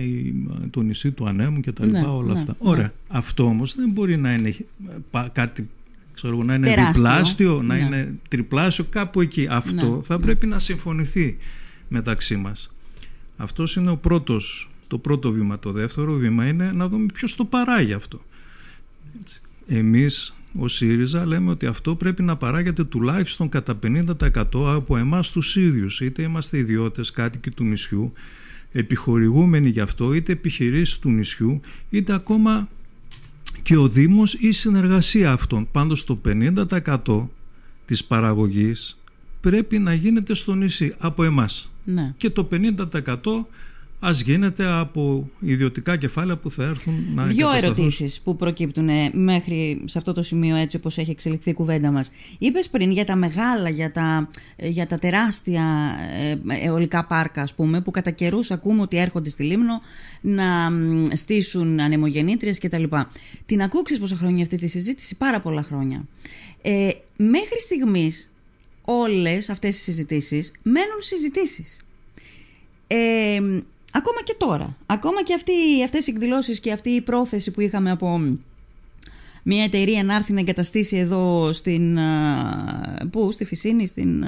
το 0.71 0.81
νησί 0.81 1.11
του 1.11 1.29
Ανέμου 1.29 1.61
και 1.61 1.73
τα 1.73 1.85
λοιπά 1.85 2.01
ναι, 2.01 2.07
όλα 2.07 2.33
ναι, 2.33 2.39
αυτά. 2.39 2.57
Ναι. 2.61 2.71
Ωραία. 2.71 2.93
Αυτό 3.09 3.45
όμως 3.45 3.75
δεν 3.75 3.91
μπορεί 3.91 4.17
να 4.17 4.33
είναι 4.33 4.55
κάτι 5.33 5.69
ξέρω, 6.25 6.43
να 6.43 6.55
είναι 6.55 6.67
Τεράστιο. 6.67 6.93
διπλάσιο, 6.93 7.63
να 7.63 7.75
ναι. 7.75 7.81
είναι 7.81 8.19
τριπλάσιο, 8.29 8.85
κάπου 8.91 9.21
εκεί. 9.21 9.47
Αυτό 9.51 9.97
ναι. 9.97 10.03
θα 10.03 10.19
πρέπει 10.19 10.47
να 10.47 10.59
συμφωνηθεί 10.59 11.37
μεταξύ 11.89 12.37
μας. 12.37 12.75
Αυτός 13.37 13.77
είναι 13.77 13.91
ο 13.91 13.97
πρώτος, 13.97 14.71
το 14.87 14.99
πρώτο 14.99 15.33
βήμα. 15.33 15.59
Το 15.59 15.73
δεύτερο 15.73 16.13
βήμα 16.13 16.47
είναι 16.47 16.73
να 16.73 16.89
δούμε 16.89 17.07
ποιος 17.15 17.37
το 17.37 17.45
παράγει 17.45 17.93
αυτό. 17.93 18.21
Έτσι. 19.21 19.41
Εμείς 19.69 20.37
ο 20.59 20.69
ΣΥΡΙΖΑ 20.69 21.27
λέμε 21.27 21.51
ότι 21.51 21.67
αυτό 21.67 21.95
πρέπει 21.97 22.23
να 22.23 22.37
παράγεται 22.37 22.85
τουλάχιστον 22.85 23.49
κατά 23.49 23.79
50% 23.83 24.05
από 24.53 24.97
εμάς 24.97 25.31
τους 25.31 25.57
ίδιους. 25.57 26.01
Είτε 26.01 26.23
είμαστε 26.23 26.59
ιδιώτες, 26.59 27.11
κάτοικοι 27.11 27.51
του 27.51 27.65
νησιού, 27.65 28.13
επιχορηγούμενοι 28.73 29.69
γι' 29.69 29.81
αυτό, 29.81 30.13
είτε 30.13 30.33
επιχειρήσεις 30.33 30.99
του 30.99 31.11
νησιού, 31.11 31.61
είτε 31.91 32.15
ακόμα 32.15 32.69
και 33.63 33.77
ο 33.77 33.89
Δήμος 33.89 34.35
ή 34.35 34.53
συνεργασία 34.53 35.33
αυτών. 35.33 35.69
Πάντως 35.73 36.05
το 36.05 36.21
50% 36.25 37.29
της 37.85 38.05
παραγωγής 38.05 38.99
πρέπει 39.41 39.79
να 39.79 39.95
γίνεται 39.95 40.35
στο 40.35 40.55
νησί 40.55 40.95
από 40.99 41.25
εμάς. 41.25 41.71
Ναι. 41.85 42.15
Και 42.17 42.31
το 42.31 42.49
50% 42.51 43.47
ας 44.07 44.21
γίνεται 44.21 44.67
από 44.67 45.31
ιδιωτικά 45.41 45.97
κεφάλαια 45.97 46.37
που 46.37 46.51
θα 46.51 46.65
έρθουν 46.65 46.95
να 47.15 47.25
Δύο 47.25 47.51
ερωτήσεις 47.53 48.21
που 48.21 48.37
προκύπτουν 48.37 48.89
ε, 48.89 49.11
μέχρι 49.13 49.83
σε 49.85 49.99
αυτό 49.99 50.13
το 50.13 50.23
σημείο 50.23 50.57
έτσι 50.57 50.77
όπως 50.77 50.99
έχει 50.99 51.11
εξελιχθεί 51.11 51.51
η 51.51 51.53
κουβέντα 51.53 51.91
μας. 51.91 52.11
Είπες 52.39 52.69
πριν 52.69 52.91
για 52.91 53.05
τα 53.05 53.17
μεγάλα, 53.17 53.69
για 53.69 53.91
τα, 53.91 54.29
ε, 54.57 54.69
για 54.69 54.87
τα 54.87 54.99
τεράστια 54.99 55.95
ε, 56.49 56.65
αιωλικά 56.65 57.05
πάρκα 57.05 57.43
ας 57.43 57.55
πούμε 57.55 57.81
που 57.81 57.91
κατά 57.91 58.11
καιρούς 58.11 58.51
ακούμε 58.51 58.83
ότι 58.83 58.97
έρχονται 58.97 59.31
στη 59.31 59.43
Λίμνο 59.43 59.81
να 60.21 60.71
στήσουν 61.13 61.81
ανεμογεννήτριες 61.81 62.59
κτλ. 62.59 62.85
Την 63.47 63.63
ακούξεις 63.63 63.99
πόσα 63.99 64.17
χρόνια 64.17 64.43
αυτή 64.43 64.57
τη 64.57 64.67
συζήτηση, 64.67 65.17
πάρα 65.17 65.41
πολλά 65.41 65.63
χρόνια. 65.63 66.05
Ε, 66.63 66.89
μέχρι 67.17 67.61
στιγμής 67.61 68.33
όλες 68.85 69.49
αυτές 69.49 69.79
οι 69.79 69.83
συζητήσεις 69.83 70.53
μένουν 70.63 71.01
συζητήσεις. 71.01 71.79
Ε, 72.87 73.41
Ακόμα 73.97 74.23
και 74.25 74.35
τώρα. 74.39 74.77
Ακόμα 74.87 75.23
και 75.23 75.35
αυτοί, 75.35 75.53
αυτές 75.85 76.07
οι 76.07 76.11
εκδηλώσεις 76.11 76.61
και 76.61 76.73
αυτή 76.73 76.91
η 76.91 77.01
πρόθεση 77.01 77.51
που 77.51 77.61
είχαμε 77.61 77.91
από 77.91 78.39
μια 79.43 79.65
εταιρεία 79.65 80.05
να 80.05 80.15
έρθει 80.15 80.33
να 80.33 80.41
εγκαταστήσει 80.41 80.97
εδώ 80.97 81.53
στην... 81.53 81.99
Πού, 83.11 83.31
στη 83.33 83.45
Φυσίνη, 83.45 83.87
στην... 83.87 84.23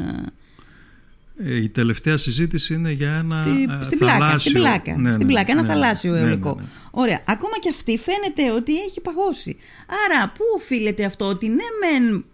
Ε, 1.39 1.57
η 1.63 1.69
τελευταία 1.69 2.17
συζήτηση 2.17 2.75
είναι 2.75 2.91
για 2.91 3.17
ένα 3.17 3.43
Στη, 3.43 3.85
στην 3.85 3.99
πλάκα, 3.99 4.19
θαλάσσιο... 4.19 4.41
στην 4.41 4.53
πλάκα, 4.53 4.97
ναι, 4.97 5.13
στην 5.13 5.27
ναι, 5.27 5.33
πλάκα 5.33 5.53
ένα 5.53 5.63
ναι, 5.63 5.69
θαλάσσιο 5.69 6.13
ναι, 6.13 6.19
αιωλικό. 6.19 6.55
ναι, 6.55 6.63
ναι. 6.63 6.69
Ωραία. 6.91 7.23
Ακόμα 7.27 7.59
και 7.61 7.69
αυτή 7.69 7.99
φαίνεται 7.99 8.57
ότι 8.57 8.79
έχει 8.79 9.01
παγώσει. 9.01 9.57
Άρα, 9.87 10.33
πού 10.33 10.45
οφείλεται 10.57 11.05
αυτό, 11.05 11.25
ότι 11.25 11.49
ναι, 11.49 11.55
μεν, 11.55 12.25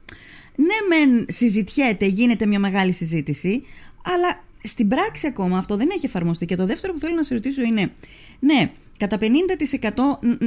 ναι, 0.56 0.96
μεν 0.96 1.26
συζητιέται, 1.28 2.06
γίνεται 2.06 2.46
μια 2.46 2.58
μεγάλη 2.58 2.92
συζήτηση, 2.92 3.62
αλλά 4.02 4.42
στην 4.62 4.88
πράξη 4.88 5.26
ακόμα 5.26 5.58
αυτό 5.58 5.76
δεν 5.76 5.88
έχει 5.96 6.06
εφαρμοστεί. 6.06 6.46
Και 6.46 6.56
το 6.56 6.66
δεύτερο 6.66 6.92
που 6.92 6.98
θέλω 6.98 7.14
να 7.14 7.22
σε 7.22 7.34
ρωτήσω 7.34 7.62
είναι, 7.62 7.92
ναι, 8.38 8.70
κατά 8.98 9.18
50% 9.20 9.24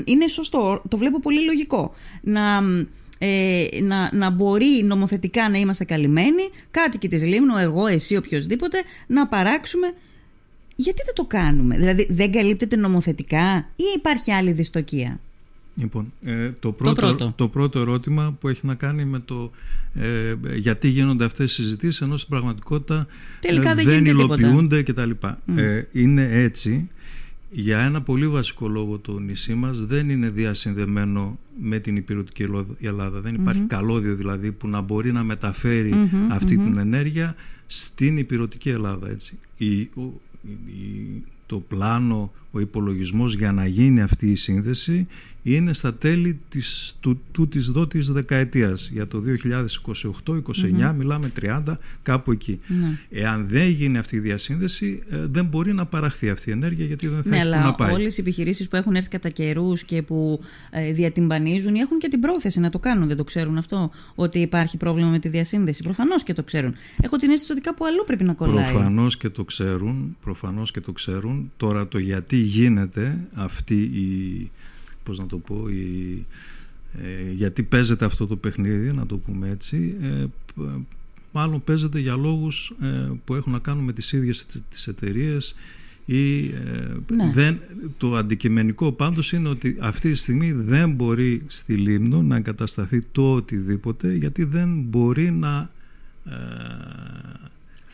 είναι 0.03 0.27
σωστό, 0.27 0.81
το 0.89 0.98
βλέπω 0.98 1.19
πολύ 1.19 1.45
λογικό. 1.45 1.93
Να, 2.22 2.62
ε, 3.17 3.65
να, 3.81 4.10
να 4.13 4.29
μπορεί 4.29 4.84
νομοθετικά 4.84 5.50
να 5.50 5.57
είμαστε 5.57 5.84
καλυμμένοι, 5.84 6.50
κάτοικοι 6.72 7.07
της 7.07 7.24
Λίμνου, 7.24 7.57
εγώ, 7.57 7.88
εσύ, 7.88 8.15
οποιοδήποτε, 8.15 8.81
να 9.07 9.27
παράξουμε. 9.27 9.93
Γιατί 10.75 11.01
δεν 11.05 11.13
το 11.13 11.25
κάνουμε, 11.25 11.77
δηλαδή 11.77 12.07
δεν 12.10 12.31
καλύπτεται 12.31 12.75
νομοθετικά 12.75 13.69
ή 13.75 13.84
υπάρχει 13.95 14.31
άλλη 14.31 14.51
δυστοκία; 14.51 15.19
Λοιπόν, 15.75 16.13
ε, 16.24 16.51
το, 16.60 16.72
πρώτο, 16.72 16.94
πρώτο. 17.01 17.34
το 17.36 17.48
πρώτο 17.48 17.79
ερώτημα 17.79 18.36
που 18.39 18.48
έχει 18.48 18.65
να 18.65 18.75
κάνει 18.75 19.05
με 19.05 19.20
το 19.20 19.51
ε, 19.94 20.36
γιατί 20.55 20.88
γίνονται 20.88 21.25
αυτές 21.25 21.51
οι 21.51 21.53
συζητήσεις 21.62 22.01
ενώ 22.01 22.17
στην 22.17 22.29
πραγματικότητα 22.29 23.08
Τελικά 23.39 23.72
ε, 23.72 23.75
δεν 23.75 23.86
δεν 23.86 23.94
γίνεται 24.05 24.12
τίποτα. 24.22 24.39
υλοποιούνται 24.39 24.84
κτλ. 24.84 25.12
Ε, 25.55 25.84
είναι 25.91 26.29
έτσι 26.32 26.88
για 27.51 27.79
ένα 27.79 28.01
πολύ 28.01 28.27
βασικό 28.27 28.67
λόγο 28.67 28.98
το 29.00 29.20
νησί 29.20 29.53
μας 29.53 29.86
δεν 29.86 30.10
είναι 30.10 30.29
διασυνδεμένο 30.29 31.39
με 31.62 31.79
την 31.79 31.96
υπηρετική 31.96 32.46
Ελλάδα. 32.82 33.22
Δεν 33.22 33.34
υπάρχει 33.36 33.62
καλώδιο 33.62 34.15
δηλαδή 34.15 34.51
που 34.51 34.67
να 34.67 34.82
μπορεί 34.82 35.12
να 35.12 35.24
μεταφέρει 35.24 35.94
Μμμ, 35.94 36.32
αυτή 36.32 36.58
μμμ. 36.58 36.72
την 36.72 36.79
ενέργεια 36.79 37.36
στην 37.67 38.17
υπηρετική 38.17 38.70
Ελλάδα. 38.70 39.10
Έτσι. 39.10 39.38
Η, 39.58 39.79
ο- 39.82 40.22
η- 40.67 41.24
το 41.46 41.60
πλάνο, 41.60 42.32
ο 42.55 42.59
υπολογισμός 42.59 43.35
για 43.35 43.51
να 43.51 43.65
γίνει 43.65 44.01
αυτή 44.01 44.31
η 44.31 44.35
σύνδεση 44.35 45.07
είναι 45.47 45.74
στα 45.74 45.93
τέλη 45.93 46.39
της, 46.50 46.97
του, 47.00 47.21
του 47.31 47.47
της 47.47 47.67
δότης 47.69 48.12
δεκαετίας. 48.12 48.89
Για 48.91 49.07
το 49.07 49.24
2028-29 50.25 50.93
μιλάμε 50.97 51.31
30 51.41 51.63
κάπου 52.03 52.31
εκεί. 52.31 52.59
Ναι. 52.67 53.19
Εάν 53.21 53.45
δεν 53.50 53.67
γίνει 53.69 53.97
αυτή 53.97 54.15
η 54.15 54.19
διασύνδεση 54.19 55.03
ε, 55.09 55.25
δεν 55.25 55.45
μπορεί 55.45 55.74
να 55.74 55.85
παραχθεί 55.85 56.29
αυτή 56.29 56.50
η 56.50 56.51
ενέργεια 56.51 56.85
γιατί 56.85 57.07
δεν 57.07 57.24
θα 57.24 57.29
Ναι, 57.29 57.35
έχει 57.35 57.45
που 57.45 57.51
να 57.51 57.57
αλλά 57.62 57.75
πάει. 57.75 57.93
όλες 57.93 58.17
οι 58.17 58.21
επιχειρήσεις 58.21 58.67
που 58.67 58.75
έχουν 58.75 58.95
έρθει 58.95 59.09
κατά 59.09 59.29
καιρούς 59.29 59.83
και 59.83 60.01
που 60.01 60.39
ε, 60.71 60.91
διατυμπανίζουν 60.91 61.75
ή 61.75 61.79
έχουν 61.79 61.97
και 61.97 62.07
την 62.07 62.19
πρόθεση 62.19 62.59
να 62.59 62.69
το 62.69 62.79
κάνουν. 62.79 63.07
Δεν 63.07 63.17
το 63.17 63.24
ξέρουν 63.24 63.57
αυτό, 63.57 63.91
ότι 64.15 64.39
υπάρχει 64.39 64.77
πρόβλημα 64.77 65.09
με 65.09 65.19
τη 65.19 65.27
διασύνδεση. 65.29 65.83
Προφανώς 65.83 66.24
και 66.24 66.33
το 66.33 66.43
ξέρουν. 66.43 66.74
Έχω 67.01 67.15
την 67.17 67.29
αίσθηση 67.29 67.51
ότι 67.51 67.62
κάπου 67.62 67.85
αλλού 67.85 68.03
πρέπει 68.05 68.24
να 68.24 68.33
κολλάει. 68.33 68.71
Προφανώς 68.71 69.17
και 69.17 69.29
το 69.29 69.43
ξέρουν, 69.43 70.17
προφανώς 70.21 70.71
και 70.71 70.81
το 70.81 70.91
ξέρουν. 70.91 71.51
Τώρα 71.57 71.88
το 71.88 71.97
γιατί 71.97 72.38
γίνεται 72.46 73.20
αυτή 73.34 73.75
η, 73.82 74.52
πώς 75.04 75.20
να 75.20 75.25
το 75.25 75.38
πω, 75.38 75.68
η, 75.70 76.25
ε, 77.04 77.32
γιατί 77.32 77.64
παίζεται 77.64 78.06
αυτό 78.06 78.28
το 78.28 78.36
παιχνίδι, 78.36 78.92
να 78.92 79.06
το 79.06 79.18
πούμε 79.18 79.50
έτσι, 79.50 79.96
ε, 80.02 80.25
π- 80.56 80.80
μάλλον 81.32 81.64
παίζεται 81.64 82.00
για 82.00 82.16
λόγους 82.16 82.74
ε, 82.82 83.12
που 83.25 83.36
έχουν 83.36 83.52
να 83.52 83.60
κάνουν 83.60 83.84
με 83.84 83.94
τις 83.94 84.12
ίδιες 84.12 84.46
τε- 84.46 84.62
τις 84.70 84.88
εταιρείες 84.88 85.56
ή 86.06 86.40
ε, 86.46 86.52
Ναι. 87.16 87.32
δεν, 87.34 87.60
το 87.98 88.16
αντικειμενικό 88.16 88.92
πάντως 88.92 89.32
είναι 89.34 89.50
ότι 89.50 89.78
αυτή 89.80 90.12
τη 90.12 90.18
στιγμή 90.18 90.52
δεν 90.52 90.92
μπορεί 90.92 91.44
στη 91.48 91.74
Λίμνο 91.74 92.22
να 92.22 92.36
εγκατασταθεί 92.36 93.02
το 93.12 93.34
οτιδήποτε 93.34 94.14
γιατί 94.16 94.44
δεν 94.44 94.80
μπορεί 94.82 95.32
να 95.32 95.70
ε, 96.25 96.34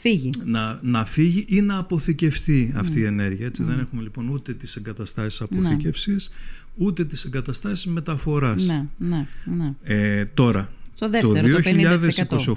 Φύγει. 0.01 0.29
να, 0.45 0.79
να 0.81 1.05
φύγει 1.05 1.45
ή 1.47 1.61
να 1.61 1.77
αποθηκευτεί 1.77 2.73
αυτή 2.75 2.99
η 2.99 3.03
ενέργεια. 3.03 3.45
Έτσι 3.45 3.63
δεν 3.63 3.79
έχουμε 3.79 4.01
λοιπόν 4.01 4.29
ούτε 4.29 4.53
τις 4.53 4.75
εγκαταστάσεις 4.75 5.41
αποθήκευσης 5.41 6.29
ούτε 6.77 7.05
τις 7.05 7.23
εγκαταστάσεις 7.25 7.85
μεταφοράς. 7.85 8.65
Ναι, 8.65 8.85
ναι, 8.97 9.27
ναι. 9.45 9.73
Ε, 9.83 10.25
τώρα, 10.25 10.71
Στο 10.93 11.09
δεύτερο, 11.09 11.33
το, 11.33 11.61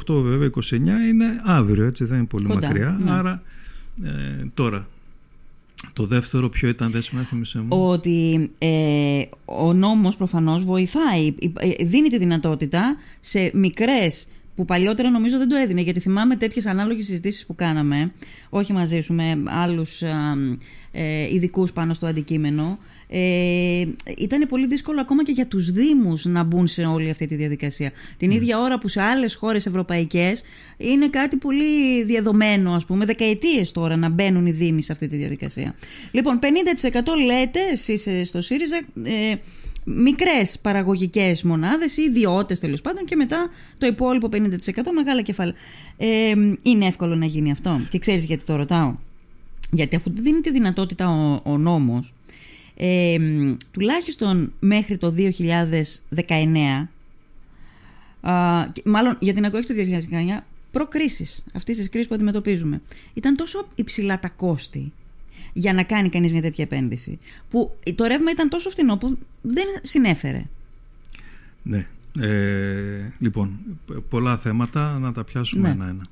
50%. 0.07 0.17
2028 0.17 0.23
βέβαια 0.23 0.51
29 0.71 0.73
είναι 1.09 1.41
αύριο, 1.45 1.85
έτσι 1.87 2.05
δεν 2.05 2.19
είναι 2.19 2.27
πολύ 2.27 2.47
Κοντά, 2.47 2.67
μακριά. 2.67 2.99
ναι. 3.05 3.11
Άρα 3.11 3.43
ε, 4.05 4.11
τώρα, 4.55 4.89
το 5.93 6.07
δεύτερο 6.07 6.49
ποιο 6.49 6.69
ήταν, 6.69 6.91
δεν 6.91 7.03
με 7.11 7.25
θυμίσαι 7.25 7.59
μου. 7.59 7.67
ότι 7.89 8.51
ε, 8.59 9.23
ο 9.45 9.73
νόμος 9.73 10.17
προφανώς 10.17 10.65
βοηθάει, 10.65 11.35
ε, 11.59 11.85
δίνει 11.85 12.09
τη 12.09 12.19
δυνατότητα 12.19 12.97
σε 13.21 13.51
μικρές 13.55 14.27
που 14.55 14.65
παλιότερα 14.65 15.11
νομίζω 15.11 15.39
δεν 15.39 15.49
το 15.49 15.57
έδινε 15.57 15.81
γιατί 15.81 16.01
θυμάμαι 16.01 16.37
τέτοιες 16.37 16.67
ανάλογες 16.67 17.05
συζητήσεις 17.05 17.47
που 17.47 17.55
κάναμε 17.55 18.13
όχι 18.51 18.73
μαζί 18.73 19.01
σου 19.01 19.15
με 19.15 19.43
άλλους 19.47 20.03
α, 20.03 20.35
ε, 20.93 21.35
ειδικούς 21.35 21.73
πάνω 21.73 21.95
στο 21.95 22.07
αντικείμενο 22.07 22.79
ε, 23.09 23.87
ήταν 24.19 24.47
πολύ 24.49 24.67
δύσκολο 24.67 25.01
ακόμα 25.01 25.25
και 25.25 25.33
για 25.33 25.47
τους 25.47 25.71
Δήμους 25.71 26.25
να 26.25 26.43
μπουν 26.43 26.67
σε 26.67 26.85
όλη 26.85 27.11
αυτή 27.11 27.27
τη 27.27 27.35
διαδικασία. 27.35 27.91
Την 28.17 28.31
ίδια 28.31 28.61
ώρα 28.61 28.79
που 28.79 28.89
σε 28.89 29.01
άλλες 29.03 29.35
χώρες 29.35 29.67
ευρωπαϊκές 29.67 30.43
είναι 30.77 31.09
κάτι 31.09 31.37
πολύ 31.37 32.03
διαδομένο 32.05 32.75
ας 32.75 32.85
πούμε, 32.85 33.05
δεκαετίες 33.05 33.73
τώρα 33.73 33.97
να 33.97 34.09
μπαίνουν 34.09 34.47
οι 34.47 34.51
Δήμοι 34.51 34.83
σε 34.83 34.93
αυτή 34.93 35.09
τη 35.09 35.17
διαδικασία. 35.17 35.75
Λοιπόν, 36.11 36.39
50% 36.39 36.45
λέτε 37.27 37.59
εσείς 37.73 38.07
ε, 38.07 38.25
στο 38.25 38.41
ΣΥΡΙΖΑ 38.41 38.81
ε, 39.05 39.35
μικρές 39.85 40.59
παραγωγικές 40.59 41.43
μονάδες 41.43 41.97
ή 41.97 42.03
ιδιώτες 42.03 42.61
τέλος 42.61 42.81
πάντων 42.81 43.05
και 43.05 43.17
μετά 43.17 43.49
το 43.79 43.87
υπόλοιπο 43.87 44.29
50% 44.33 44.39
μεγάλα 44.95 45.23
κεφάλαια. 45.23 45.57
Ε, 45.97 46.35
είναι 46.63 46.87
εύκολο 46.87 47.17
να 47.17 47.27
γίνει 47.27 47.51
αυτό; 47.51 47.81
Και 47.91 47.99
ξέρεις 47.99 48.25
γιατί 48.25 48.45
το 48.45 48.57
ρωτάω; 48.57 48.95
Γιατί 49.71 49.97
αφού 49.97 50.13
του 50.13 50.23
δίνει 50.23 50.41
τη 50.41 50.51
δυνατότητα 50.51 51.09
ο, 51.09 51.41
ο 51.45 51.59
νόμος 51.59 52.15
ε, 52.77 53.17
τουλάχιστον 53.71 54.53
μέχρι 54.61 54.99
το 54.99 55.15
2019 55.17 56.89
α, 58.21 58.67
και- 58.73 58.83
μάλλον 58.85 59.17
για 59.21 59.35
την 59.35 59.45
όχι 59.45 59.65
το 59.65 59.75
2019 60.39 60.43
προκρίσεις 60.71 61.45
αυτής 61.55 61.77
της 61.77 61.89
κρίσης 61.89 62.09
που 62.09 62.15
αντιμετωπίζουμε 62.15 62.83
ήταν 63.15 63.37
τόσο 63.37 63.69
υψηλά 63.75 64.21
τα 64.21 64.29
κόστη 64.29 64.93
για 65.57 65.73
να 65.73 65.83
κάνει 65.83 66.09
κανείς 66.09 66.33
μια 66.33 66.43
τέτοια 66.43 66.65
επένδυση 66.65 67.19
που 67.51 67.77
το 67.95 68.05
ρεύμα 68.05 68.31
ήταν 68.31 68.49
τόσο 68.49 68.71
φθηνό 68.71 68.97
που 68.97 69.19
δεν 69.43 69.65
συνέφερε 69.83 70.45
Ναι. 71.63 71.87
Ε, 72.21 73.13
λοιπόν, 73.19 73.59
πολλά 74.09 74.39
θέματα 74.39 74.99
να 74.99 75.13
τα 75.13 75.25
πιάσουμε 75.25 75.63
Ναι. 75.69 75.75
ένα-ένα. 75.75 76.07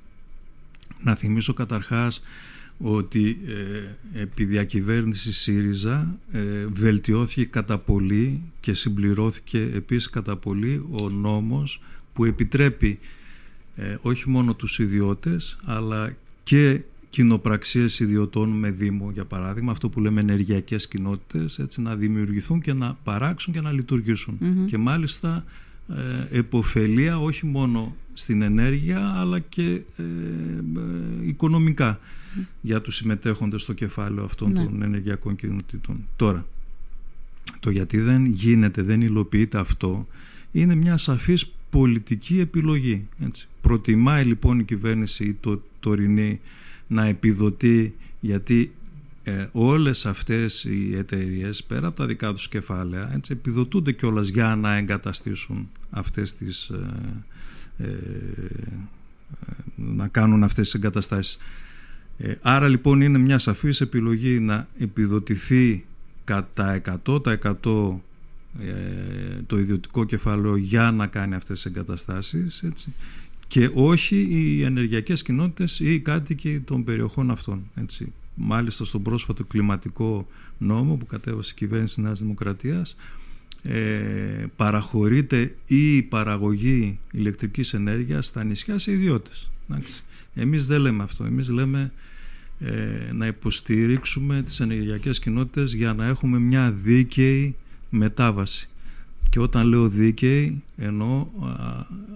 Να 1.02 1.14
θυμίσω 1.14 1.54
καταρχάς 1.54 2.22
ότι 2.78 3.38
ε, 4.14 4.20
επί 4.20 4.44
διακυβέρνησης 4.44 5.38
ΣΥΡΙΖΑ 5.38 6.18
ε, 6.32 6.66
βελτιώθηκε 6.72 7.44
κατά 7.44 7.78
πολύ 7.78 8.42
και 8.60 8.74
συμπληρώθηκε 8.74 9.70
επίσης 9.74 10.10
κατά 10.10 10.36
πολύ 10.36 10.86
ο 10.90 11.08
νόμος 11.08 11.82
που 12.12 12.24
επιτρέπει 12.24 12.98
ε, 13.76 13.96
όχι 14.00 14.28
μόνο 14.28 14.54
τους 14.54 14.78
ιδιώτες 14.78 15.58
αλλά 15.64 16.16
και 16.44 16.80
κοινοπραξίες 17.12 17.98
ιδιωτών 18.00 18.48
με 18.48 18.70
Δήμο 18.70 19.10
για 19.12 19.24
παράδειγμα 19.24 19.72
αυτό 19.72 19.88
που 19.88 20.00
λέμε 20.00 20.20
ενεργειακές 20.20 20.88
κοινότητες 20.88 21.58
έτσι, 21.58 21.80
να 21.80 21.96
δημιουργηθούν 21.96 22.60
και 22.60 22.72
να 22.72 22.98
παράξουν 23.04 23.52
και 23.52 23.60
να 23.60 23.72
λειτουργήσουν 23.72 24.36
Μμμ. 24.40 24.66
και 24.66 24.78
μάλιστα 24.78 25.44
ε, 25.88 26.38
εποφελία 26.38 27.18
όχι 27.20 27.46
μόνο 27.46 27.96
στην 28.12 28.42
ενέργεια 28.42 29.12
αλλά 29.16 29.38
και 29.38 29.70
ε, 29.96 30.02
ε, 30.02 31.26
οικονομικά 31.26 32.00
για 32.60 32.80
τους 32.80 32.96
συμμετέχοντες 32.96 33.62
στο 33.62 33.72
κεφάλαιο 33.72 34.24
αυτών 34.24 34.52
Ναι. 34.52 34.64
των 34.64 34.82
ενεργειακών 34.82 35.36
κοινοτήτων. 35.36 36.06
Τώρα, 36.16 36.46
το 37.60 37.70
γιατί 37.70 37.98
δεν 37.98 38.24
γίνεται, 38.24 38.82
δεν 38.82 39.00
υλοποιείται 39.00 39.58
αυτό 39.58 40.06
είναι 40.52 40.74
μια 40.74 40.96
σαφής 40.96 41.52
πολιτική 41.70 42.40
επιλογή. 42.40 43.06
Έτσι. 43.24 43.48
Προτιμάει 43.60 44.24
λοιπόν 44.24 44.58
η 44.58 44.64
κυβέρνηση 44.64 45.24
ή 45.24 45.36
το 45.40 45.62
τωρινή 45.80 46.40
να 46.92 47.04
επιδοτεί 47.04 47.96
γιατί 48.20 48.72
ε, 49.24 49.46
όλες 49.52 50.06
αυτές 50.06 50.64
οι 50.64 50.96
εταιρείες 50.96 51.64
πέρα 51.64 51.86
από 51.86 51.96
τα 51.96 52.06
δικά 52.06 52.32
τους 52.32 52.48
κεφάλαια 52.48 53.10
έτσι, 53.14 53.32
επιδοτούνται 53.32 53.92
κιόλας 53.92 54.28
για 54.28 54.56
να 54.56 54.76
εγκαταστήσουν 54.76 55.68
αυτές 55.90 56.36
τις 56.36 56.68
ε, 56.68 57.84
ε, 57.84 57.88
να 59.74 60.08
κάνουν 60.08 60.44
αυτές 60.44 60.64
τις 60.64 60.74
εγκαταστάσεις. 60.74 61.38
Ε, 62.18 62.34
άρα 62.42 62.68
λοιπόν 62.68 63.00
είναι 63.00 63.18
μια 63.18 63.38
σαφής 63.38 63.80
επιλογή 63.80 64.40
να 64.40 64.68
επιδοτηθεί 64.78 65.84
κατά 66.24 66.80
100% 67.04 67.94
ε, 68.60 69.42
το 69.46 69.58
ιδιωτικό 69.58 70.04
κεφάλαιο 70.04 70.56
για 70.56 70.90
να 70.90 71.06
κάνει 71.06 71.34
αυτές 71.34 71.62
τις 71.62 71.72
εγκαταστάσεις 71.72 72.62
έτσι, 72.62 72.92
και 73.52 73.70
όχι 73.74 74.26
οι 74.30 74.62
ενεργειακές 74.62 75.22
κοινότητες 75.22 75.80
ή 75.80 75.94
οι 75.94 76.00
κάτοικοι 76.00 76.60
των 76.60 76.84
περιοχών 76.84 77.30
αυτών. 77.30 77.70
Έτσι. 77.74 78.12
Μάλιστα 78.34 78.84
στον 78.84 79.02
πρόσφατο 79.02 79.44
κλιματικό 79.44 80.28
νόμο 80.58 80.96
που 80.96 81.06
κατέβασε 81.06 81.52
η 81.54 81.58
κυβέρνηση 81.58 81.94
της 81.94 82.04
Νέας 82.04 82.20
Δημοκρατίας 82.20 82.96
ε, 83.62 84.44
παραχωρείται 84.56 85.54
η 85.66 86.02
παραγωγή 86.02 86.98
ηλεκτρικής 87.10 87.74
ενέργειας 87.74 88.26
στα 88.26 88.44
νησιά 88.44 88.78
σε 88.78 88.92
ιδιώτες. 88.92 89.50
Εντάξει. 89.68 90.02
Εμείς 90.34 90.66
δεν 90.66 90.80
λέμε 90.80 91.02
αυτό. 91.02 91.24
Εμείς 91.24 91.48
λέμε 91.48 91.92
ε, 92.60 93.12
να 93.12 93.26
υποστηρίξουμε 93.26 94.42
τις 94.42 94.60
ενεργειακές 94.60 95.18
κοινότητες 95.18 95.72
για 95.72 95.94
να 95.94 96.06
έχουμε 96.06 96.38
μια 96.38 96.70
δίκαιη 96.70 97.54
μετάβαση. 97.90 98.68
Και 99.32 99.40
όταν 99.40 99.66
λέω 99.66 99.88
δίκαιη 99.88 100.62
εννοώ 100.76 101.18
α, 101.20 101.26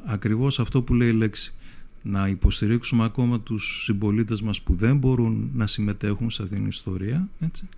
ακριβώς 0.05 0.61
αυτό 0.61 0.83
που 0.83 0.95
λέει 0.95 1.09
η 1.09 1.13
λέξη. 1.13 1.55
Να 2.03 2.29
υποστηρίξουμε 2.29 3.05
ακόμα 3.05 3.41
τους 3.41 3.83
συμπολίτες 3.85 4.43
μας 4.43 4.63
που 4.63 4.75
δεν 4.75 4.97
μπορούν 4.97 5.51
να 5.55 5.67
συμμετέχουν 5.67 6.31
σε 6.31 6.43
αυτήν 6.43 6.59
την 6.59 6.69
ιστορία. 6.69 7.29
Έτσι. 7.41 7.69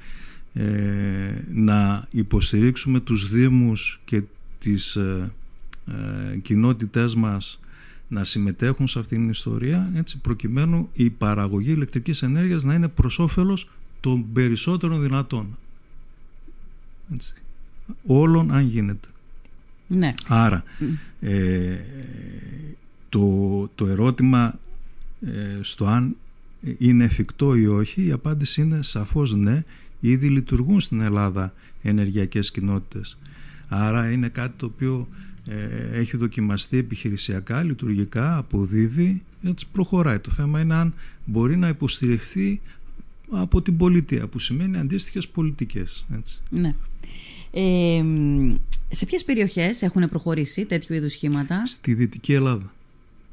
Ε, 0.52 1.44
να 1.52 2.06
υποστηρίξουμε 2.10 3.00
τους 3.00 3.28
δήμους 3.28 4.00
και 4.04 4.22
τις 4.58 4.96
ε, 4.96 5.32
ε, 5.86 6.36
κοινότητές 6.36 7.14
μας 7.14 7.60
να 8.08 8.24
συμμετέχουν 8.24 8.88
σε 8.88 8.98
αυτήν 8.98 9.18
την 9.18 9.28
ιστορία 9.28 9.90
έτσι, 9.94 10.18
προκειμένου 10.18 10.88
η 10.92 11.10
παραγωγή 11.10 11.72
ηλεκτρικής 11.72 12.22
ενέργειας 12.22 12.64
να 12.64 12.74
είναι 12.74 12.88
προς 12.88 13.18
όφελος 13.18 13.70
των 14.00 14.32
περισσότερων 14.32 15.00
δυνατών. 15.00 15.58
Έτσι. 17.14 17.34
Όλων 18.06 18.52
αν 18.52 18.66
γίνεται. 18.66 19.08
Ναι. 19.88 20.14
Άρα 20.28 20.64
ε, 21.20 21.76
το, 23.08 23.70
το 23.74 23.86
ερώτημα 23.86 24.58
ε, 25.20 25.58
στο 25.60 25.86
αν 25.86 26.16
είναι 26.78 27.04
εφικτό 27.04 27.54
ή 27.54 27.66
όχι 27.66 28.06
η 28.06 28.12
απάντηση 28.12 28.60
είναι 28.60 28.82
σαφώς 28.82 29.34
ναι 29.34 29.64
ήδη 30.00 30.28
λειτουργούν 30.28 30.80
στην 30.80 31.00
Ελλάδα 31.00 31.52
ενεργειακές 31.82 32.50
κοινότητες 32.50 33.18
άρα 33.68 34.10
είναι 34.10 34.28
κάτι 34.28 34.52
το 34.56 34.66
οποίο 34.66 35.08
ε, 35.48 35.98
έχει 35.98 36.16
δοκιμαστεί 36.16 36.76
επιχειρησιακά, 36.76 37.62
λειτουργικά, 37.62 38.36
αποδίδει, 38.36 39.22
έτσι 39.42 39.66
προχωράει. 39.72 40.18
Το 40.18 40.30
θέμα 40.30 40.60
είναι 40.60 40.74
αν 40.74 40.94
μπορεί 41.24 41.56
να 41.56 41.68
υποστηριχθεί 41.68 42.60
από 43.30 43.62
την 43.62 43.76
πολιτεία, 43.76 44.26
που 44.26 44.38
σημαίνει 44.38 44.78
αντίστοιχες 44.78 45.28
πολιτικές. 45.28 46.06
Έτσι. 46.14 46.40
Ναι. 46.50 46.74
Ε, 47.50 48.04
σε 48.88 49.06
ποιες 49.06 49.24
περιοχές 49.24 49.82
έχουν 49.82 50.08
προχωρήσει 50.08 50.64
τέτοιου 50.64 50.94
είδους 50.94 51.12
σχήματα; 51.12 51.66
Στη 51.66 51.94
Δυτική 51.94 52.32
Ελλάδα. 52.32 52.72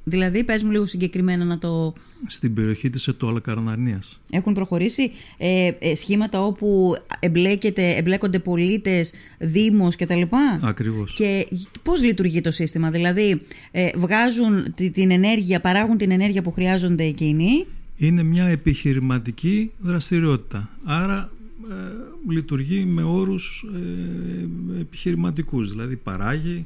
Δηλαδή, 0.07 0.43
πες 0.43 0.63
μου 0.63 0.71
λίγο 0.71 0.85
συγκεκριμένα 0.85 1.45
να 1.45 1.57
το... 1.57 1.93
Στην 2.27 2.53
περιοχή 2.53 2.89
της 2.89 3.07
Ετωαλακαρναρνίας. 3.07 4.21
Έχουν 4.31 4.53
προχωρήσει 4.53 5.11
ε, 5.37 5.71
ε, 5.79 5.95
σχήματα 5.95 6.41
όπου 6.41 6.95
εμπλέκεται, 7.19 7.95
εμπλέκονται 7.95 8.39
πολίτες, 8.39 9.13
δήμος 9.39 9.95
κτλ. 9.95 10.21
Ακριβώς. 10.61 11.13
Και 11.13 11.47
πώς 11.83 12.03
λειτουργεί 12.03 12.41
το 12.41 12.51
σύστημα, 12.51 12.89
δηλαδή 12.91 13.41
ε, 13.71 13.89
βγάζουν 13.95 14.73
την 14.91 15.11
ενέργεια, 15.11 15.59
παράγουν 15.61 15.97
την 15.97 16.11
ενέργεια 16.11 16.41
που 16.41 16.51
χρειάζονται 16.51 17.03
εκείνοι; 17.03 17.65
Είναι 17.97 18.23
μια 18.23 18.45
επιχειρηματική 18.45 19.71
δραστηριότητα. 19.79 20.69
Άρα 20.83 21.31
ε, 21.69 22.31
λειτουργεί 22.33 22.85
με 22.85 23.03
όρους 23.03 23.65
ε, 23.75 24.79
επιχειρηματικούς, 24.79 25.69
δηλαδή 25.69 25.95
παράγει 25.95 26.65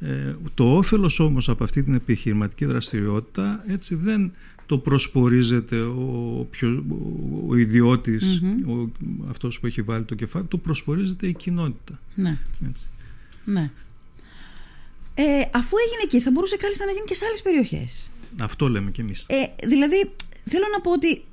ε, 0.00 0.34
το 0.54 0.76
όφελος 0.76 1.20
όμως 1.20 1.48
από 1.48 1.64
αυτή 1.64 1.82
την 1.82 1.94
επιχειρηματική 1.94 2.64
δραστηριότητα 2.64 3.64
έτσι 3.66 3.94
δεν 3.94 4.32
το 4.66 4.78
προσπορίζεται 4.78 5.80
ο, 5.80 6.46
πιο, 6.50 6.84
ο 7.48 7.56
ιδιώτης, 7.56 8.42
ο, 8.66 8.90
αυτός 9.28 9.60
που 9.60 9.66
έχει 9.66 9.82
βάλει 9.82 10.04
το 10.04 10.14
κεφάλι, 10.14 10.44
το 10.44 10.58
προσπορίζεται 10.58 11.26
η 11.26 11.34
κοινότητα. 11.34 12.00
Ναι. 12.14 12.38
Έτσι. 12.68 12.88
ναι. 13.44 13.70
Ε, 15.14 15.22
αφού 15.50 15.76
έγινε 15.86 16.02
εκεί, 16.04 16.20
θα 16.20 16.30
μπορούσε 16.30 16.56
κάλλιστα 16.56 16.84
να 16.84 16.90
γίνει 16.90 17.04
και 17.04 17.14
σε 17.14 17.24
άλλες 17.24 17.42
περιοχές. 17.42 18.10
Αυτό 18.40 18.68
λέμε 18.68 18.90
κι 18.90 19.00
εμείς. 19.00 19.26
Ε, 19.28 19.66
δηλαδή, 19.66 20.10
θέλω 20.44 20.64
να 20.72 20.80
πω 20.80 20.92
ότι 20.92 21.24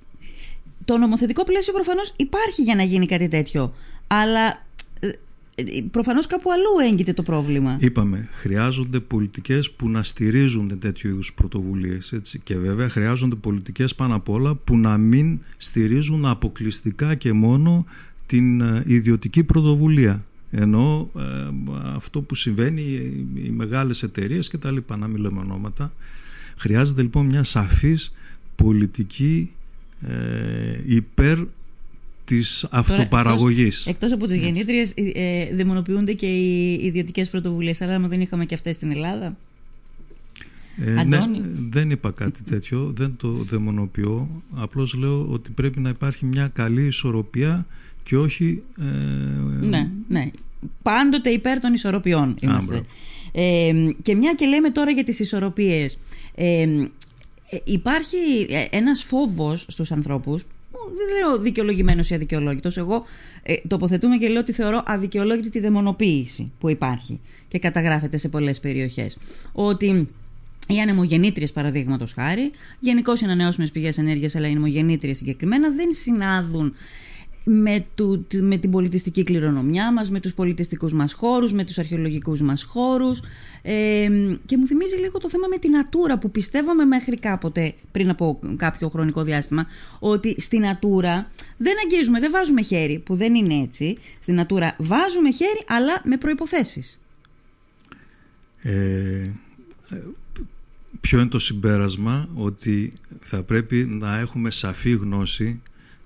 το 0.86 0.98
νομοθετικό 0.98 1.44
πλαίσιο 1.44 1.74
προφανώς 1.74 2.14
υπάρχει 2.16 2.62
για 2.62 2.76
να 2.76 2.84
γίνει 2.84 3.06
κάτι 3.06 3.28
τέτοιο. 3.28 3.74
Αλλά 4.08 4.66
προφανώς 5.92 6.28
κάπου 6.28 6.52
αλλού 6.52 6.92
έγκυται 6.92 7.14
το 7.14 7.24
πρόβλημα. 7.24 7.78
Είπαμε, 7.80 8.30
χρειάζονται 8.32 9.00
πολιτικές 9.00 9.72
που 9.72 9.90
να 9.90 10.04
στηρίζουν 10.04 10.80
τέτοιου 10.80 11.10
είδους 11.10 11.34
πρωτοβουλίες. 11.34 12.12
Έτσι. 12.12 12.40
Και 12.44 12.58
βέβαια 12.58 12.90
χρειάζονται 12.90 13.36
πολιτικές 13.36 13.96
πάνω 13.96 14.16
απ' 14.16 14.30
όλα 14.30 14.56
που 14.56 14.78
να 14.78 14.98
μην 14.98 15.40
στηρίζουν 15.58 16.26
αποκλειστικά 16.26 17.16
και 17.16 17.34
μόνο 17.34 17.86
την 18.26 18.62
ε, 18.62 18.84
ιδιωτική 18.86 19.44
πρωτοβουλία. 19.44 20.26
Ενώ 20.52 21.12
ε, 21.18 21.22
αυτό 21.96 22.22
που 22.22 22.36
συμβαίνει 22.36 22.82
οι, 23.36 23.50
μεγάλες 23.50 24.04
εταιρείες 24.04 24.50
και 24.50 24.58
τα 24.58 24.72
λοιπά, 24.72 24.98
να 24.98 25.08
μην 25.08 25.22
λέμε 25.22 25.40
ονόματα. 25.40 25.94
Χρειάζεται 26.58 27.02
λοιπόν 27.02 27.26
μια 27.26 27.44
σαφής 27.44 28.14
πολιτική 28.56 29.52
ε, 29.52 29.61
υπέρ 30.86 31.38
της 32.26 32.68
αυτοπαραγωγής. 32.70 33.86
Εκτός, 33.86 34.12
από 34.12 34.26
τις 34.26 34.36
γεννήτριες 34.36 34.94
ε, 34.96 35.10
ε, 35.14 35.56
δαιμονοποιούνται 35.56 36.14
και 36.14 36.26
οι 36.26 36.74
ιδιωτικές 36.82 37.30
πρωτοβουλίες. 37.30 37.82
Αλλά 37.82 38.00
δεν 38.00 38.22
είχαμε 38.22 38.46
και 38.46 38.54
αυτές 38.54 38.76
στην 38.76 38.92
Ελλάδα. 38.92 39.38
Ε, 40.86 41.04
ναι, 41.04 41.20
δεν 41.70 41.92
είπα 41.92 42.12
κάτι 42.12 42.44
τέτοιο, 42.44 42.94
δεν 42.96 43.14
το 43.18 43.30
δαιμονοποιώ. 43.32 44.44
Απλώς 44.56 44.94
λέω 44.94 45.28
ότι 45.30 45.52
πρέπει 45.52 45.80
να 45.80 45.90
υπάρχει 45.90 46.26
μια 46.26 46.48
καλή 46.54 46.86
ισορροπία 46.86 47.66
και 48.04 48.18
όχι... 48.18 48.64
Ε, 48.80 48.86
ναι, 49.66 49.90
ναι. 50.08 50.32
Πάντοτε 50.82 51.30
υπέρ 51.30 51.60
των 51.60 51.74
ισορροπιών 51.74 52.36
είμαστε. 52.42 52.82
Ε, 53.32 53.72
και 54.02 54.16
μια 54.16 54.34
και 54.34 54.46
λέμε 54.46 54.70
τώρα 54.70 54.92
για 54.92 55.04
τις 55.04 55.20
ισορροπίες. 55.20 55.98
Ε, 56.36 56.68
υπάρχει 57.64 58.48
ένας 58.70 59.04
φόβος 59.04 59.66
στους 59.68 59.92
ανθρώπους 59.92 60.46
δεν 60.72 61.18
λέω 61.18 61.38
δικαιολογημένος 61.38 62.10
ή 62.10 62.14
αδικαιολόγητος. 62.14 62.78
Εγώ 62.78 63.06
ε, 63.44 63.56
τοποθετούμε 63.68 64.18
και 64.18 64.28
λέω 64.28 64.40
ότι 64.40 64.52
θεωρώ 64.52 64.84
αδικαιολόγητη 64.86 65.50
τη 65.50 65.60
δαιμονοποίηση 65.60 66.52
που 66.60 66.70
υπάρχει 66.70 67.20
και 67.48 67.60
καταγράφεται 67.60 68.18
σε 68.18 68.30
πολλές 68.30 68.60
περιοχές. 68.60 69.18
Ότι 69.52 70.10
οι 70.68 70.80
ανεμογεννήτριες, 70.80 71.52
παραδείγματος 71.52 72.14
χάρη, 72.14 72.52
γενικώς 72.80 73.22
οι 73.22 73.26
ανανεώσιμες 73.26 73.72
πηγές 73.72 73.98
ενέργειας, 73.98 74.36
αλλά 74.36 74.48
οι 74.48 74.52
ανεμογεννήτριες 74.52 75.18
συγκεκριμένα, 75.18 75.70
δεν 75.70 75.94
συνάδουν 75.94 76.74
με, 77.44 77.86
του, 77.96 78.28
με 78.40 78.58
την 78.58 78.72
πολιτιστική 78.72 79.24
κληρονομιά 79.24 79.94
μας, 79.94 80.12
με 80.12 80.20
τους 80.20 80.34
πολιτιστικούς 80.34 80.94
μας 80.94 81.14
χώρους, 81.14 81.54
με 81.54 81.64
τους 81.64 81.78
αρχαιολογικούς 81.78 82.42
μας 82.42 82.64
χώρους. 82.64 83.20
Ε, 83.62 84.08
και 84.46 84.58
μου 84.58 84.66
θυμίζει 84.68 84.96
λίγο 84.96 85.18
το 85.18 85.30
θέμα 85.30 85.48
με 85.48 85.58
την 85.58 85.72
Natura 85.74 86.20
που 86.20 86.32
πιστεύαμε 86.32 86.86
μέχρι 86.86 87.16
κάποτε 87.16 87.74
πριν 87.92 88.10
από 88.10 88.40
κάποιο 88.56 88.90
χρονικό 88.90 89.24
διάστημα 89.24 89.66
ότι 90.00 90.42
στην 90.42 90.62
Natura 90.62 91.26
δεν 91.58 91.74
αγγίζουμε, 91.84 92.20
δεν 92.20 92.32
βάζουμε 92.32 92.62
χέρι 92.62 93.00
που 93.00 93.16
δεν 93.16 93.36
είναι 93.36 93.54
έτσι. 93.54 93.98
Στην 94.20 94.42
Natura 94.42 94.70
βάζουμε 94.78 95.32
χέρι 95.32 95.62
αλλά 95.68 96.02
με 96.04 96.18
προϋποθέσεις. 96.18 97.00
Ε, 98.62 99.30
Ποιο 101.02 101.20
είναι 101.20 101.30
το 101.30 101.40
συμπέρασμα 101.40 102.30
ότι 102.34 102.94
θα 103.22 103.44
πρέπει 103.44 103.76
να 103.86 104.20
έχουμε 104.20 104.52
σαφή 104.52 104.92
γνώση 104.92 105.62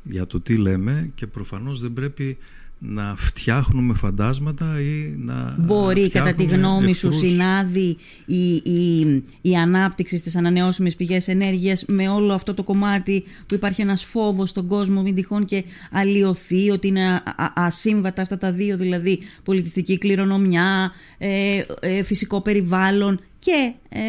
για 0.05 0.27
το 0.27 0.39
τι 0.41 0.57
λέμε 0.57 1.09
και 1.15 1.27
προφανώς 1.27 1.81
δεν 1.81 1.93
πρέπει 1.93 2.37
να 2.79 3.15
φτιάχνουμε 3.17 3.93
φαντάσματα 3.93 4.81
ή 4.81 5.15
να 5.17 5.55
Μπορεί 5.59 6.09
κατά 6.09 6.33
τη 6.33 6.43
γνώμη 6.43 6.93
σου 6.93 7.11
συνάδει 7.11 7.97
η, 8.25 8.55
η, 8.55 9.23
η 9.41 9.55
ανάπτυξη 9.55 10.17
στις 10.17 10.35
ανανεώσιμες 10.35 10.95
πηγές 10.95 11.27
ενέργειας 11.27 11.85
με 11.87 12.09
όλο 12.09 12.33
αυτό 12.33 12.53
το 12.53 12.63
κομμάτι 12.63 13.23
που 13.45 13.53
υπάρχει 13.53 13.81
ένας 13.81 14.03
φόβος 14.03 14.49
στον 14.49 14.67
κόσμο 14.67 15.01
μην 15.01 15.15
τυχόν 15.15 15.45
και 15.45 15.63
αλλοιωθεί 15.91 16.69
ότι 16.69 16.87
είναι 16.87 17.21
ασύμβατα 17.55 18.21
αυτά 18.21 18.37
τα 18.37 18.51
δύο 18.51 18.77
δηλαδή 18.77 19.19
πολιτιστική 19.43 19.97
κληρονομιά, 19.97 20.91
ε, 21.17 21.61
ε, 21.79 22.03
φυσικό 22.03 22.41
περιβάλλον 22.41 23.19
και 23.45 23.73
ε, 23.89 24.01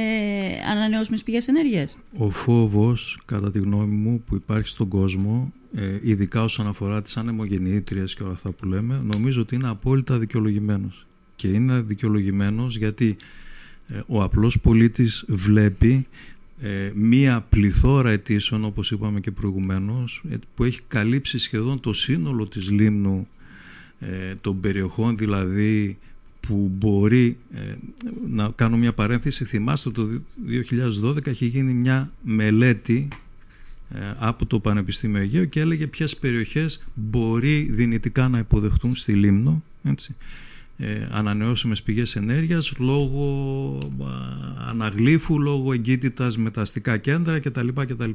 ανανεώσιμες 0.70 1.22
πηγές 1.22 1.48
ενέργειας. 1.48 1.98
Ο 2.16 2.30
φόβος 2.30 3.18
κατά 3.24 3.50
τη 3.50 3.58
γνώμη 3.58 3.94
μου 3.94 4.22
που 4.26 4.34
υπάρχει 4.34 4.68
στον 4.68 4.88
κόσμο 4.88 5.52
ε, 5.74 5.98
ειδικά 6.02 6.42
όσον 6.42 6.66
αφορά 6.66 7.02
τις 7.02 7.16
ανεμογεννήτριες 7.16 8.14
και 8.14 8.22
όλα 8.22 8.32
αυτά 8.32 8.50
που 8.50 8.66
λέμε, 8.66 9.02
νομίζω 9.14 9.40
ότι 9.40 9.54
είναι 9.54 9.68
απόλυτα 9.68 10.18
δικαιολογημένος. 10.18 11.06
Και 11.36 11.48
είναι 11.48 11.80
δικαιολογημένος 11.80 12.76
γιατί 12.76 13.16
ε, 13.88 14.00
ο 14.06 14.22
απλός 14.22 14.60
πολίτης 14.60 15.24
βλέπει 15.28 16.06
ε, 16.60 16.90
μία 16.94 17.46
πληθώρα 17.48 18.10
αιτήσεων, 18.10 18.64
όπως 18.64 18.90
είπαμε 18.90 19.20
και 19.20 19.30
προηγουμένως, 19.30 20.22
ε, 20.30 20.36
που 20.54 20.64
έχει 20.64 20.80
καλύψει 20.88 21.38
σχεδόν 21.38 21.80
το 21.80 21.92
σύνολο 21.92 22.46
της 22.46 22.70
λίμνου, 22.70 23.28
των 24.40 24.60
περιοχών 24.60 25.16
δηλαδή 25.16 25.98
που 26.46 26.70
μπορεί 26.78 27.36
να 28.28 28.50
κάνω 28.54 28.76
μια 28.76 28.92
παρένθεση 28.92 29.44
θυμάστε 29.44 29.90
το 29.90 30.08
2012 31.04 31.26
έχει 31.26 31.46
γίνει 31.46 31.72
μια 31.72 32.12
μελέτη 32.22 33.08
ε, 33.90 33.98
από 34.18 34.46
το 34.46 34.60
Πανεπιστήμιο 34.60 35.20
Αιγαίου 35.20 35.48
και 35.48 35.60
έλεγε 35.60 35.86
ποιες 35.86 36.16
περιοχές 36.16 36.86
μπορεί 36.94 37.60
δυνητικά 37.70 38.28
να 38.28 38.38
υποδεχτούν 38.38 38.94
στη 38.94 39.12
Λίμνο 39.12 39.62
έτσι. 39.84 40.14
ε, 40.76 41.06
ανανεώσιμες 41.10 41.82
πηγές 41.82 42.16
ενέργειας 42.16 42.72
λόγω 42.78 43.78
αναγλήφου, 44.70 45.40
λόγω 45.40 45.72
εγκύτητας 45.72 46.36
με 46.36 46.50
τα 46.50 46.60
αστικά 46.60 46.96
κέντρα 46.96 47.40
κτλ. 47.40 47.68
κτλ. 47.74 48.10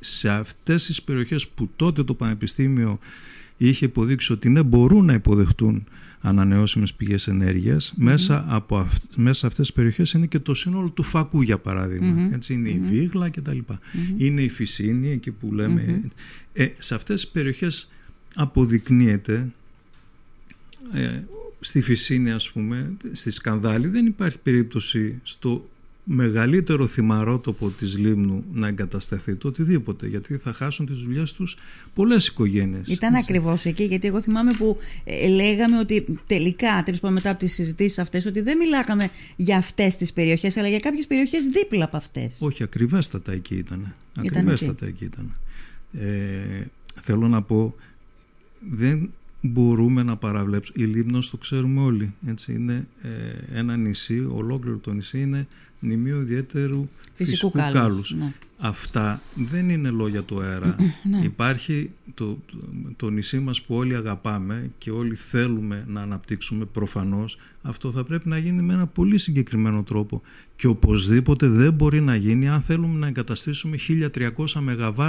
Σε 0.00 0.30
αυτές 0.30 0.84
τις 0.84 1.02
περιοχές 1.02 1.48
που 1.48 1.70
τότε 1.76 2.04
το 2.04 2.14
Πανεπιστήμιο 2.14 2.98
είχε 3.56 3.84
υποδείξει 3.84 4.32
ότι 4.32 4.48
ναι 4.48 4.62
μπορούν 4.62 5.04
να 5.04 5.12
υποδεχτούν 5.12 5.84
ανανεώσιμες 6.20 6.94
πηγές 6.94 7.32
μέσα, 7.96 8.44
από 8.48 8.88
μέσα 9.16 9.38
σε 9.38 9.46
αυτές 9.46 9.66
τις 9.66 9.74
περιοχές 9.74 10.12
είναι 10.12 10.26
και 10.26 10.38
το 10.38 10.54
σύνολο 10.54 10.88
του 10.88 11.02
φακού 11.02 11.42
για 11.42 11.58
παράδειγμα. 11.58 12.30
Έτσι 12.32 12.54
είναι 12.54 12.68
η 12.68 12.80
Βίγλα 12.88 13.28
και 13.28 13.40
τα 13.40 13.52
λοιπά. 13.52 13.78
Είναι 14.16 14.42
η 14.42 14.48
Φυσίνη 14.48 15.08
εκεί 15.08 15.30
που 15.30 15.52
λέμε. 15.52 16.10
Ε, 16.52 16.68
σε 16.78 16.94
αυτές 16.94 17.20
τις 17.20 17.30
περιοχές 17.30 17.90
αποδεικνύεται 18.34 19.48
ε, 20.92 21.20
στη 21.60 21.80
Φυσίνη 21.80 22.30
ας 22.30 22.50
πούμε 22.50 22.96
στη 23.12 23.30
Σκανδάλη 23.30 23.88
δεν 23.88 24.06
υπάρχει 24.06 24.38
περίπτωση 24.38 25.20
στο 25.22 25.68
μεγαλύτερο 26.10 26.86
θυμαρότοπο 26.86 27.70
της 27.70 27.98
Λίμνου 27.98 28.44
να 28.52 28.68
εγκατασταθεί 28.68 29.34
το 29.34 29.48
οτιδήποτε 29.48 30.06
γιατί 30.06 30.36
θα 30.36 30.52
χάσουν 30.52 30.86
τις 30.86 30.96
δουλειές 30.96 31.32
τους 31.32 31.56
πολλές 31.94 32.26
οικογένειες. 32.26 32.86
Ήταν 32.86 33.14
έτσι. 33.14 33.26
ακριβώς 33.28 33.64
εκεί 33.64 33.84
γιατί 33.84 34.06
εγώ 34.06 34.20
θυμάμαι 34.20 34.50
που 34.58 34.76
ε, 35.04 35.28
λέγαμε 35.28 35.78
ότι 35.78 36.18
τελικά 36.26 36.82
τέλος 36.84 37.00
πάντων 37.00 37.16
μετά 37.16 37.30
από 37.30 37.38
τις 37.38 37.54
συζητήσεις 37.54 37.98
αυτές 37.98 38.26
ότι 38.26 38.40
δεν 38.40 38.56
μιλάγαμε 38.56 39.10
για 39.36 39.56
αυτές 39.56 39.96
τις 39.96 40.12
περιοχές 40.12 40.56
αλλά 40.56 40.68
για 40.68 40.78
κάποιες 40.78 41.06
περιοχές 41.06 41.46
δίπλα 41.46 41.84
από 41.84 41.96
αυτές. 41.96 42.38
Όχι 42.40 42.62
ακριβέστατα 42.62 43.32
εκεί 43.32 43.54
ήταν. 43.54 43.94
Ακριβέστατα 44.16 44.86
εκεί, 44.86 45.04
ήταν. 45.04 45.32
Ε, 45.92 46.64
θέλω 47.02 47.28
να 47.28 47.42
πω 47.42 47.74
δεν 48.70 49.10
μπορούμε 49.40 50.02
να 50.02 50.16
παραβλέψουμε. 50.16 50.84
Η 50.84 50.86
Λίμνος 50.86 51.30
το 51.30 51.36
ξέρουμε 51.36 51.80
όλοι. 51.80 52.14
Έτσι, 52.26 52.52
είναι 52.52 52.86
ε, 53.02 53.58
ένα 53.58 53.76
νησί, 53.76 54.26
ολόκληρο 54.30 54.76
το 54.76 54.92
νησί 54.92 55.20
είναι 55.20 55.46
νημείο 55.80 56.20
ιδιαίτερου 56.20 56.88
φυσικού, 57.14 57.50
φυσικού 57.50 57.72
κάλους. 57.72 58.14
Ναι. 58.18 58.32
Αυτά 58.58 59.20
δεν 59.34 59.68
είναι 59.70 59.90
λόγια 59.90 60.22
του 60.22 60.40
αέρα. 60.40 60.76
Ναι. 61.10 61.18
Υπάρχει 61.24 61.90
το, 62.14 62.38
το, 62.96 63.10
νησί 63.10 63.38
μας 63.38 63.60
που 63.60 63.74
όλοι 63.74 63.94
αγαπάμε 63.94 64.70
και 64.78 64.90
όλοι 64.90 65.14
θέλουμε 65.14 65.84
να 65.88 66.00
αναπτύξουμε 66.00 66.64
προφανώς. 66.64 67.38
Αυτό 67.62 67.90
θα 67.90 68.04
πρέπει 68.04 68.28
να 68.28 68.38
γίνει 68.38 68.62
με 68.62 68.74
ένα 68.74 68.86
πολύ 68.86 69.18
συγκεκριμένο 69.18 69.82
τρόπο. 69.82 70.22
Και 70.56 70.66
οπωσδήποτε 70.66 71.48
δεν 71.48 71.72
μπορεί 71.72 72.00
να 72.00 72.16
γίνει 72.16 72.48
αν 72.48 72.60
θέλουμε 72.60 72.98
να 72.98 73.06
εγκαταστήσουμε 73.06 73.76
1300 73.88 74.30
ΜΒ 74.60 75.00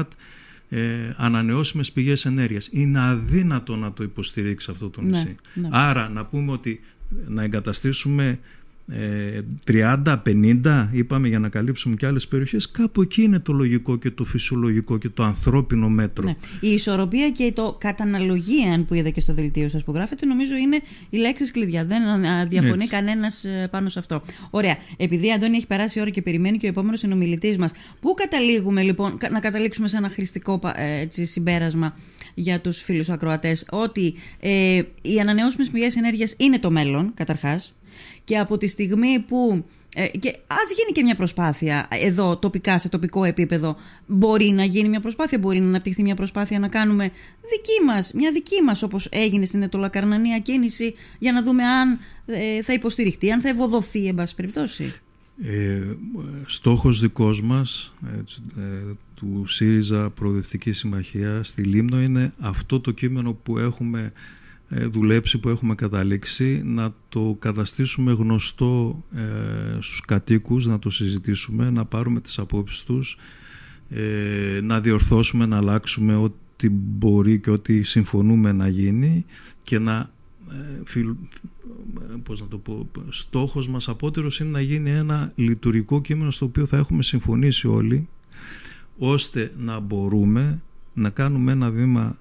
ε, 0.70 1.14
ανανεώσιμες 1.18 1.92
πηγές 1.92 2.26
ενέργειας. 2.26 2.70
Είναι 2.72 3.00
αδύνατο 3.00 3.76
να 3.76 3.94
το 3.94 4.04
υποστηρίξει 4.04 4.72
αυτό 4.72 4.90
το 4.90 5.02
ναι, 5.02 5.08
νησί. 5.08 5.36
Ναι. 5.54 5.68
Άρα 5.72 6.10
να 6.10 6.26
πούμε 6.26 6.52
ότι 6.52 6.82
να 7.28 7.44
εγκαταστήσουμε 7.44 8.40
30, 9.66 10.22
50 10.26 10.90
είπαμε 10.92 11.28
για 11.28 11.40
να 11.40 11.50
καλύψουμε 11.50 11.96
και 11.96 12.06
άλλες 12.06 12.28
περιοχές 12.28 12.72
κάπου 12.72 13.02
εκεί 13.02 13.22
είναι 13.22 13.40
το 13.40 13.54
λογικό 13.54 13.98
και 13.98 14.12
το 14.12 14.26
φυσιολογικό 14.26 14.98
και 14.98 15.10
το 15.10 15.24
ανθρώπινο 15.24 15.90
μέτρο. 15.90 16.24
Ναι. 16.24 16.36
Η 16.60 16.70
ισορροπία 16.70 17.30
και 17.30 17.52
το 17.56 17.76
καταναλογία 17.80 18.84
που 18.88 18.94
είδα 18.94 19.10
και 19.10 19.20
στο 19.20 19.34
δελτίο 19.34 19.70
σας 19.70 19.84
που 19.84 19.92
γράφετε 19.92 20.26
νομίζω 20.26 20.56
είναι 20.56 20.80
οι 21.10 21.18
λέξεις 21.18 21.52
κλειδιά. 21.52 21.86
Δεν 21.86 22.02
διαφωνεί 22.48 22.84
Έτσι. 22.84 22.88
κανένας 22.88 23.44
ε, 23.44 23.68
πάνω 23.72 23.90
σε 23.90 24.00
αυτό. 24.00 24.22
Ωραία. 24.50 24.78
Επειδή 24.98 25.32
Αντώνη 25.32 25.56
έχει 25.56 25.68
περάσει 25.68 26.00
η 26.00 26.02
ώρα 26.02 26.10
και 26.10 26.22
περιμένει 26.22 26.58
και 26.58 26.66
ο 26.66 26.70
επόμενος 26.70 27.00
συνομιλητής 27.00 27.58
μας 27.58 27.72
πού 28.00 28.14
καταλήγουμε 28.14 28.82
λοιπόν 28.82 29.18
να 29.32 29.40
καταλήξουμε 29.40 29.88
σε 29.88 29.98
ένα 29.98 30.10
χρηστικό 30.10 30.60
ε, 30.76 31.00
έτσι, 31.00 31.26
συμπέρασμα 31.26 31.96
για 32.34 32.60
τους 32.62 32.82
φίλους 32.82 33.10
ακροατές; 33.10 33.66
Ότι 33.70 34.14
ε, 34.40 34.82
οι 35.02 35.20
ανανεώσιμες 35.20 35.70
πηγές 35.70 35.96
ενέργειας 35.96 36.34
είναι 36.38 36.60
το 36.60 36.72
μέλλον 36.72 37.12
καταρχάς 37.14 37.79
και 38.30 38.38
από 38.38 38.58
τη 38.58 38.68
στιγμή 38.68 39.20
που 39.20 39.66
ε, 39.96 40.08
και 40.08 40.30
ας 40.48 40.72
γίνει 40.78 40.92
και 40.92 41.04
μια 41.04 41.16
προσπάθεια 41.16 41.88
εδώ 41.90 42.38
τοπικά, 42.38 42.78
σε 42.78 42.90
τοπικό 42.90 43.24
επίπεδο 43.24 43.76
μπορεί 44.08 44.46
να 44.46 44.64
γίνει 44.64 44.90
μια 44.90 45.00
προσπάθεια, 45.00 45.40
μπορεί 45.40 45.60
να 45.60 45.68
αναπτυχθεί 45.68 46.02
μια 46.02 46.16
προσπάθεια 46.16 46.60
να 46.60 46.68
κάνουμε 46.68 47.04
δική 47.42 47.86
μας, 47.86 48.14
μια 48.14 48.32
δική 48.32 48.62
μας 48.64 48.84
όπως 48.84 49.08
έγινε 49.12 49.46
στην 49.46 49.62
Ετωλακαρνανία 49.62 50.40
κίνηση 50.40 50.94
για 51.20 51.32
να 51.32 51.44
δούμε 51.44 51.64
αν 51.64 52.00
ε, 52.26 52.62
θα 52.62 52.74
υποστηριχτεί, 52.74 53.32
αν 53.32 53.42
θα 53.42 53.50
ευοδοθεί 53.50 54.08
εν 54.08 54.16
πάση 54.16 54.36
περιπτώσει. 54.36 54.94
Ε, 55.44 55.82
στόχος 56.46 57.00
δικός 57.00 57.42
μας 57.42 57.94
ε, 58.08 58.22
του 59.16 59.46
ΣΥΡΙΖΑ 59.48 60.10
Προοδευτική 60.10 60.72
Συμμαχία 60.72 61.44
στη 61.44 61.62
Λίμνο 61.62 62.02
είναι 62.02 62.34
αυτό 62.40 62.80
το 62.80 62.92
κείμενο 62.92 63.34
που 63.34 63.58
έχουμε 63.58 64.02
ε, 64.02 64.12
δουλέψει 64.70 65.38
που 65.38 65.50
έχουμε 65.50 65.76
καταλήξει 65.76 66.62
να 66.66 66.94
το 67.10 67.36
καταστήσουμε 67.40 68.12
γνωστό 68.12 69.04
ε, 69.16 69.22
στους 69.80 70.02
κατοίκους, 70.02 70.66
να 70.66 70.80
το 70.80 70.90
συζητήσουμε, 70.90 71.70
να 71.70 71.86
πάρουμε 71.86 72.22
τις 72.22 72.40
απόψεις 72.40 72.84
τους, 72.84 73.18
ε, 73.90 74.60
να 74.64 74.82
διορθώσουμε, 74.82 75.46
να 75.46 75.58
αλλάξουμε 75.58 76.16
ό,τι 76.16 76.70
μπορεί 76.70 77.40
και 77.40 77.50
ό,τι 77.50 77.84
συμφωνούμε 77.84 78.52
να 78.52 78.68
γίνει 78.68 79.26
και 79.64 79.80
να 79.80 80.12
ε, 80.52 80.82
πώς 82.24 82.42
να 82.42 82.48
το 82.48 82.58
πω, 82.58 82.90
στόχος 83.10 83.70
μας 83.70 83.90
απότερος 83.90 84.40
είναι 84.40 84.50
να 84.50 84.62
γίνει 84.62 84.90
ένα 84.90 85.32
λειτουργικό 85.36 86.02
κείμενο 86.02 86.32
στο 86.32 86.46
οποίο 86.46 86.66
θα 86.66 86.78
έχουμε 86.78 87.04
συμφωνήσει 87.04 87.68
όλοι 87.68 88.08
ώστε 88.98 89.54
να 89.58 89.80
μπορούμε 89.80 90.62
να 90.94 91.10
κάνουμε 91.10 91.52
ένα 91.52 91.72
βήμα 91.72 92.18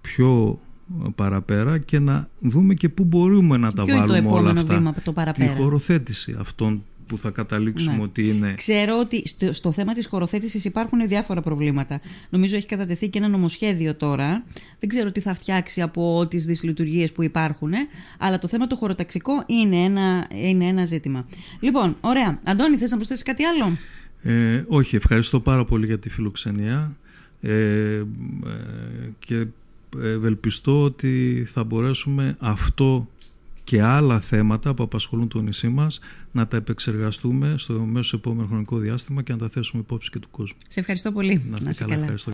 πιο 0.00 0.58
παραπέρα 1.14 1.78
και 1.78 1.98
να 1.98 2.28
δούμε 2.40 2.74
και 2.74 2.88
πού 2.88 3.04
μπορούμε 3.04 3.56
να 3.56 3.72
τα 3.72 3.84
βάλουμε 3.84 4.22
το 4.22 4.34
όλα 4.34 4.50
αυτά. 4.50 4.74
Βήμα, 4.74 4.94
το 5.04 5.12
παραπέρα. 5.12 5.52
Τη 5.52 5.62
χωροθέτηση 5.62 6.36
αυτών 6.38 6.82
που 7.06 7.18
θα 7.18 7.30
καταλήξουμε 7.30 7.96
ναι. 7.96 8.02
ότι 8.02 8.28
είναι... 8.28 8.54
Ξέρω 8.56 8.98
ότι 8.98 9.28
στο, 9.28 9.52
στο 9.52 9.72
θέμα 9.72 9.92
της 9.92 10.06
χωροθέτησης 10.06 10.64
υπάρχουν 10.64 11.08
διάφορα 11.08 11.40
προβλήματα. 11.40 12.00
Νομίζω 12.30 12.56
έχει 12.56 12.66
κατατεθεί 12.66 13.08
και 13.08 13.18
ένα 13.18 13.28
νομοσχέδιο 13.28 13.94
τώρα. 13.94 14.44
Δεν 14.80 14.88
ξέρω 14.88 15.12
τι 15.12 15.20
θα 15.20 15.34
φτιάξει 15.34 15.80
από 15.82 16.26
τις 16.30 16.44
δυσλειτουργίες 16.44 17.12
που 17.12 17.22
υπάρχουν. 17.22 17.72
Αλλά 18.18 18.38
το 18.38 18.48
θέμα 18.48 18.66
το 18.66 18.76
χωροταξικό 18.76 19.42
είναι 19.46 19.76
ένα, 19.76 20.26
είναι 20.30 20.66
ένα 20.66 20.84
ζήτημα. 20.84 21.26
Λοιπόν, 21.60 21.96
ωραία. 22.00 22.38
Αντώνη, 22.44 22.76
θες 22.76 22.90
να 22.90 22.96
προσθέσεις 22.96 23.22
κάτι 23.22 23.44
άλλο; 23.44 23.76
Ε, 24.22 24.64
όχι, 24.68 24.96
ευχαριστώ 24.96 25.40
πάρα 25.40 25.64
πολύ 25.64 25.86
για 25.86 25.98
τη 25.98 26.10
φιλοξενία. 26.10 26.96
Ε, 27.40 27.96
ε, 27.96 28.04
και 29.18 29.46
ευελπιστώ 30.02 30.82
ότι 30.82 31.44
θα 31.52 31.64
μπορέσουμε 31.64 32.36
αυτό 32.38 33.08
και 33.64 33.82
άλλα 33.82 34.20
θέματα 34.20 34.74
που 34.74 34.82
απασχολούν 34.82 35.28
το 35.28 35.40
νησί 35.40 35.68
μας 35.68 36.00
να 36.32 36.46
τα 36.46 36.56
επεξεργαστούμε 36.56 37.54
στο 37.58 37.74
μέσο 37.74 38.16
επόμενο 38.16 38.46
χρονικό 38.48 38.76
διάστημα 38.78 39.22
και 39.22 39.32
να 39.32 39.38
τα 39.38 39.48
θέσουμε 39.48 39.82
υπόψη 39.82 40.10
και 40.10 40.18
του 40.18 40.30
κόσμου. 40.30 40.56
Σε 40.68 40.80
ευχαριστώ 40.80 41.12
πολύ. 41.12 41.42
Να 41.50 41.70
είστε 41.70 41.84
καλά. 41.84 42.02
Ευχαριστώ. 42.02 42.14